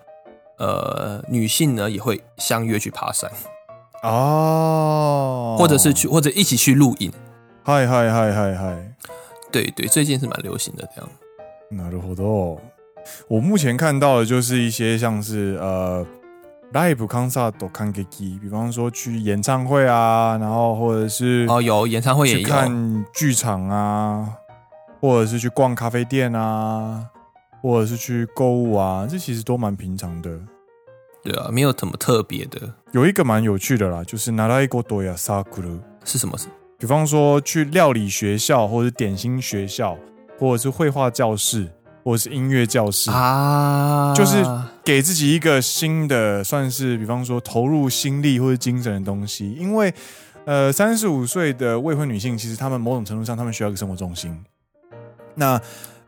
[0.60, 3.30] 呃，女性呢也会相约去爬山
[4.02, 7.12] 哦，或者是去或者一起去露营。
[7.64, 8.92] 嗨嗨嗨嗨嗨，
[9.50, 11.10] 对对，最近是蛮流行的这样。
[11.70, 12.58] なるほど。
[13.28, 16.06] 我目前看到的就是一些像是呃，
[16.72, 24.28] live concert 看给机，比方说去演唱会啊，然后或者是哦有演唱会也有看剧场啊，
[25.00, 27.04] 或者是去逛咖啡店啊，
[27.62, 30.30] 或者是去购物啊，这其实都蛮平常的。
[31.22, 32.72] 对啊，没有什么特别的。
[32.92, 36.46] 有一个蛮有趣的啦，就是习い事やサークル是什么事？
[36.78, 39.98] 比方说去料理学校，或者是点心学校，
[40.38, 41.68] 或者是绘画教室，
[42.04, 44.44] 或者是音乐教室啊，就是
[44.84, 49.52] 给自己一个新的，算是比方说投入心力或者精神的东西。
[49.52, 49.92] 因为
[50.44, 54.32] 呃，三十五岁的未婚女性，其实她们某种程度上，她们需要一个生活重心。
[55.34, 55.60] 那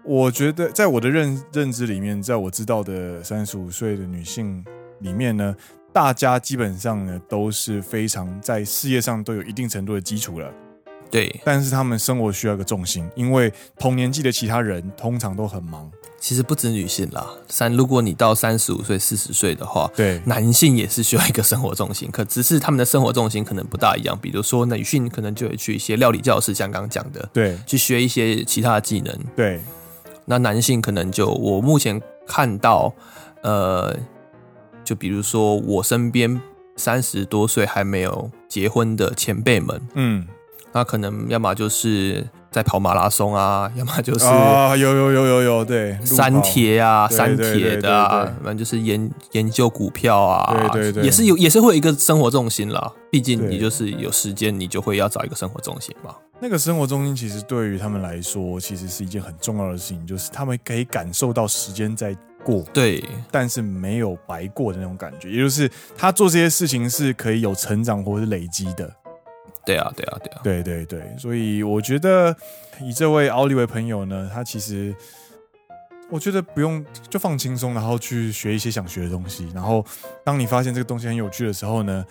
[0.04, 4.64] 我觉得，在我的认认知里面，在我知道的三十五岁的女性
[4.99, 5.55] 里面呢。
[5.95, 10.51] 大家基本上呢都是非常在事业上都有一定程度的基础了，
[11.11, 11.39] 对。
[11.45, 15.87] 但是他们生活需要一个重心，因为同年纪的其他人通常都很忙。
[16.19, 24.17] 其实不止女性啦，三如果你到三十五岁、四十岁的话，对，男性也是需要一个生活重心，可只是他们的生活重心可能不大一样。
[24.19, 29.61] 比如说女性可能就会去一些料理教室，像刚刚讲的，对，去学一些其他的技能，对。
[30.25, 32.91] 那男性可能就我目前看到，
[33.43, 33.95] 呃。
[34.83, 36.41] 就比如说，我身边
[36.75, 40.27] 三十多岁还没有结婚的前辈们，嗯，
[40.71, 52.91] 那可能要么就是在跑马拉松啊，要么就是啊，有有有有有，对，删帖啊，删帖的啊，反正就是研研究股票啊，对对对，也是有，也是会有一个生活重心啦。
[53.11, 56.15] 毕竟你就是有时间，你就会要找一个生活重心嘛。
[56.39, 62.15] 那个生活中心其实对于他们来说，其实是一件很重要的事情，就是他们可以感受到时间在。
[62.43, 68.93] 过对，但是没有白过的那种感觉，也就是他做这些事情是可以有成长或是累积的。
[69.65, 72.35] 对啊，对啊，对啊，对对对，所以我觉得
[72.81, 74.93] 以这位奥利维朋友呢，他其实
[76.09, 79.49] 我觉得不用就放轻松，然后去学一些想学的东西。
[79.55, 79.85] 然后
[80.23, 82.05] 当你发现这个东西很有趣的时候呢，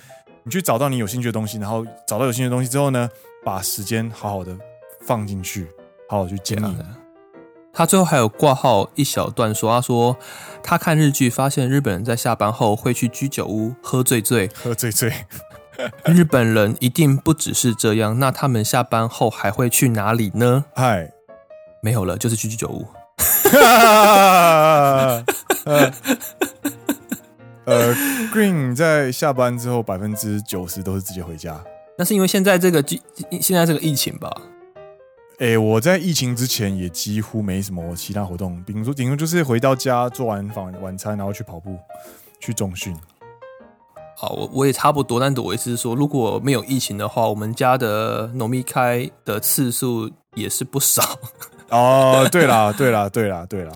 [0.44, 3.06] 你去找到你有兴趣的东西，然后找到有兴趣的东西之后呢，
[3.44, 4.56] 把时间好好的
[5.02, 5.68] 放进去，
[6.08, 7.01] 好好去经营。
[7.74, 10.14] 他最后还有挂号一小段说：“他说
[10.62, 15.10] 他看日剧，发现日本人在下班后会去居酒屋喝醉醉，喝醉醉。
[16.04, 20.66] 日本人一定不只是这样，那他们下班后还会去哪里呢？
[20.74, 21.10] 嗨，
[21.80, 22.86] 没有了，就是去居酒屋。
[27.64, 27.94] 呃
[28.34, 31.58] ，Green 在下班之后百分之九十都是直接回家，
[31.96, 32.84] 那是因为现在这个
[33.40, 34.30] 现在这个疫情吧。”
[35.42, 41.76] 哎、欸，我在疫情之前也几乎没什么其他活动，比如说顶多就是回到家做完晚晚餐，然后去跑步，
[42.38, 42.96] 去重训。
[44.16, 51.02] 好，我我也差不多，但我意思是说，如果没有疫情的话，我们家的农密开的次数也是不少。
[51.70, 53.72] 哦，对啦，对啦，对啦，对啦，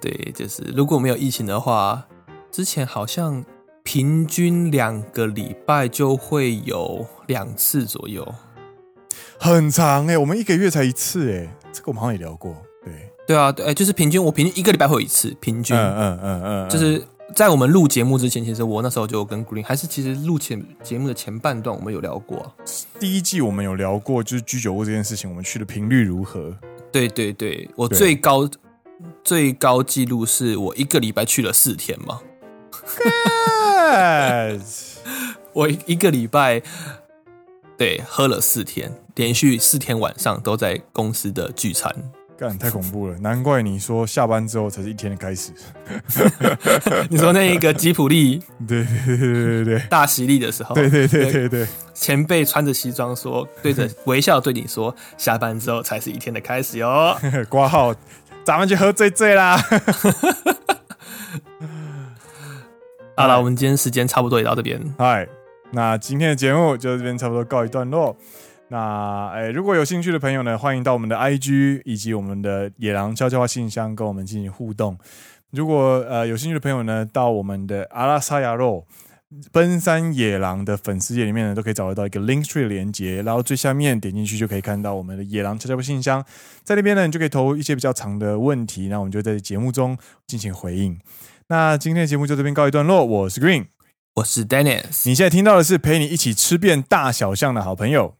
[0.00, 2.06] 对，就是如果没有疫情的话，
[2.50, 3.44] 之前好像
[3.82, 8.26] 平均两个礼拜就会有两次左右。
[9.38, 12.56] 很长哎、欸，我们一个月才一次哎、欸，这个我们好像也聊过。
[12.84, 12.92] 对
[13.26, 15.76] 对啊，对，就是平均我平均一个礼拜会有一次，平均。
[15.76, 17.02] 嗯嗯嗯嗯，就是
[17.34, 22.54] 在我们录节目之前，其实我那时候就跟 Green，还是其实录前节目的前半段，我们有聊过。
[23.00, 26.54] 第一季我们有聊过，就是居酒屋这件事情，我们去的频率如何？
[26.92, 28.48] 对对对，我最高
[29.24, 32.20] 最高记录是我一个礼拜去了四天嘛。
[35.54, 36.62] 我一个礼拜。
[37.76, 41.92] 对，喝了四天，连续四天晚上都在公司的聚餐，
[42.38, 43.18] 干，太恐怖了！
[43.18, 45.50] 难怪你说下班之后才是一天的开始。
[47.10, 57.16] 你说那一个吉普力， 对对对对对，大喜力的时候，对对对对对，前辈穿着西装说，对着 微笑对你说，下班之后才是一天的开始哟。
[57.48, 57.92] 挂号，
[58.44, 59.60] 咱们去喝醉醉啦。
[63.16, 65.28] 好了，我们今天时间差不多也到这边，嗨。
[65.74, 68.16] 那今天的节目就这边差不多告一段落。
[68.68, 74.96] 那诶，如果有兴趣的朋友呢，欢迎到我们的 IG 以及我们的野狼悄悄话信箱跟我们进行互动。
[75.50, 78.86] 如果呃有兴趣的朋友呢，到我们的阿拉萨亚肉
[79.52, 86.24] 奔山野狼的粉丝页里面呢，都可以找得到一个 Linktree 连接，然后最下面点进去就可以看到我们的野狼悄悄话信箱，
[86.62, 90.98] 在那边呢，你就可以投一些比较长的问题，那我们就在节目中进行回应。
[91.48, 93.73] 那今天的节目就这边告一段落，我是 Green。
[94.16, 98.14] 我是 Dennis，你现在听到的是陪你一起吃遍大小巷的好朋友，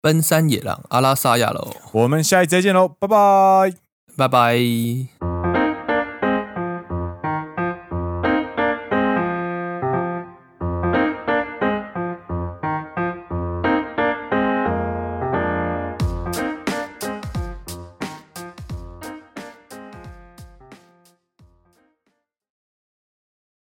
[0.00, 1.76] 奔山野狼阿拉萨亚喽。
[1.92, 3.74] 我们下一集再见喽，拜拜，
[4.16, 5.33] 拜拜。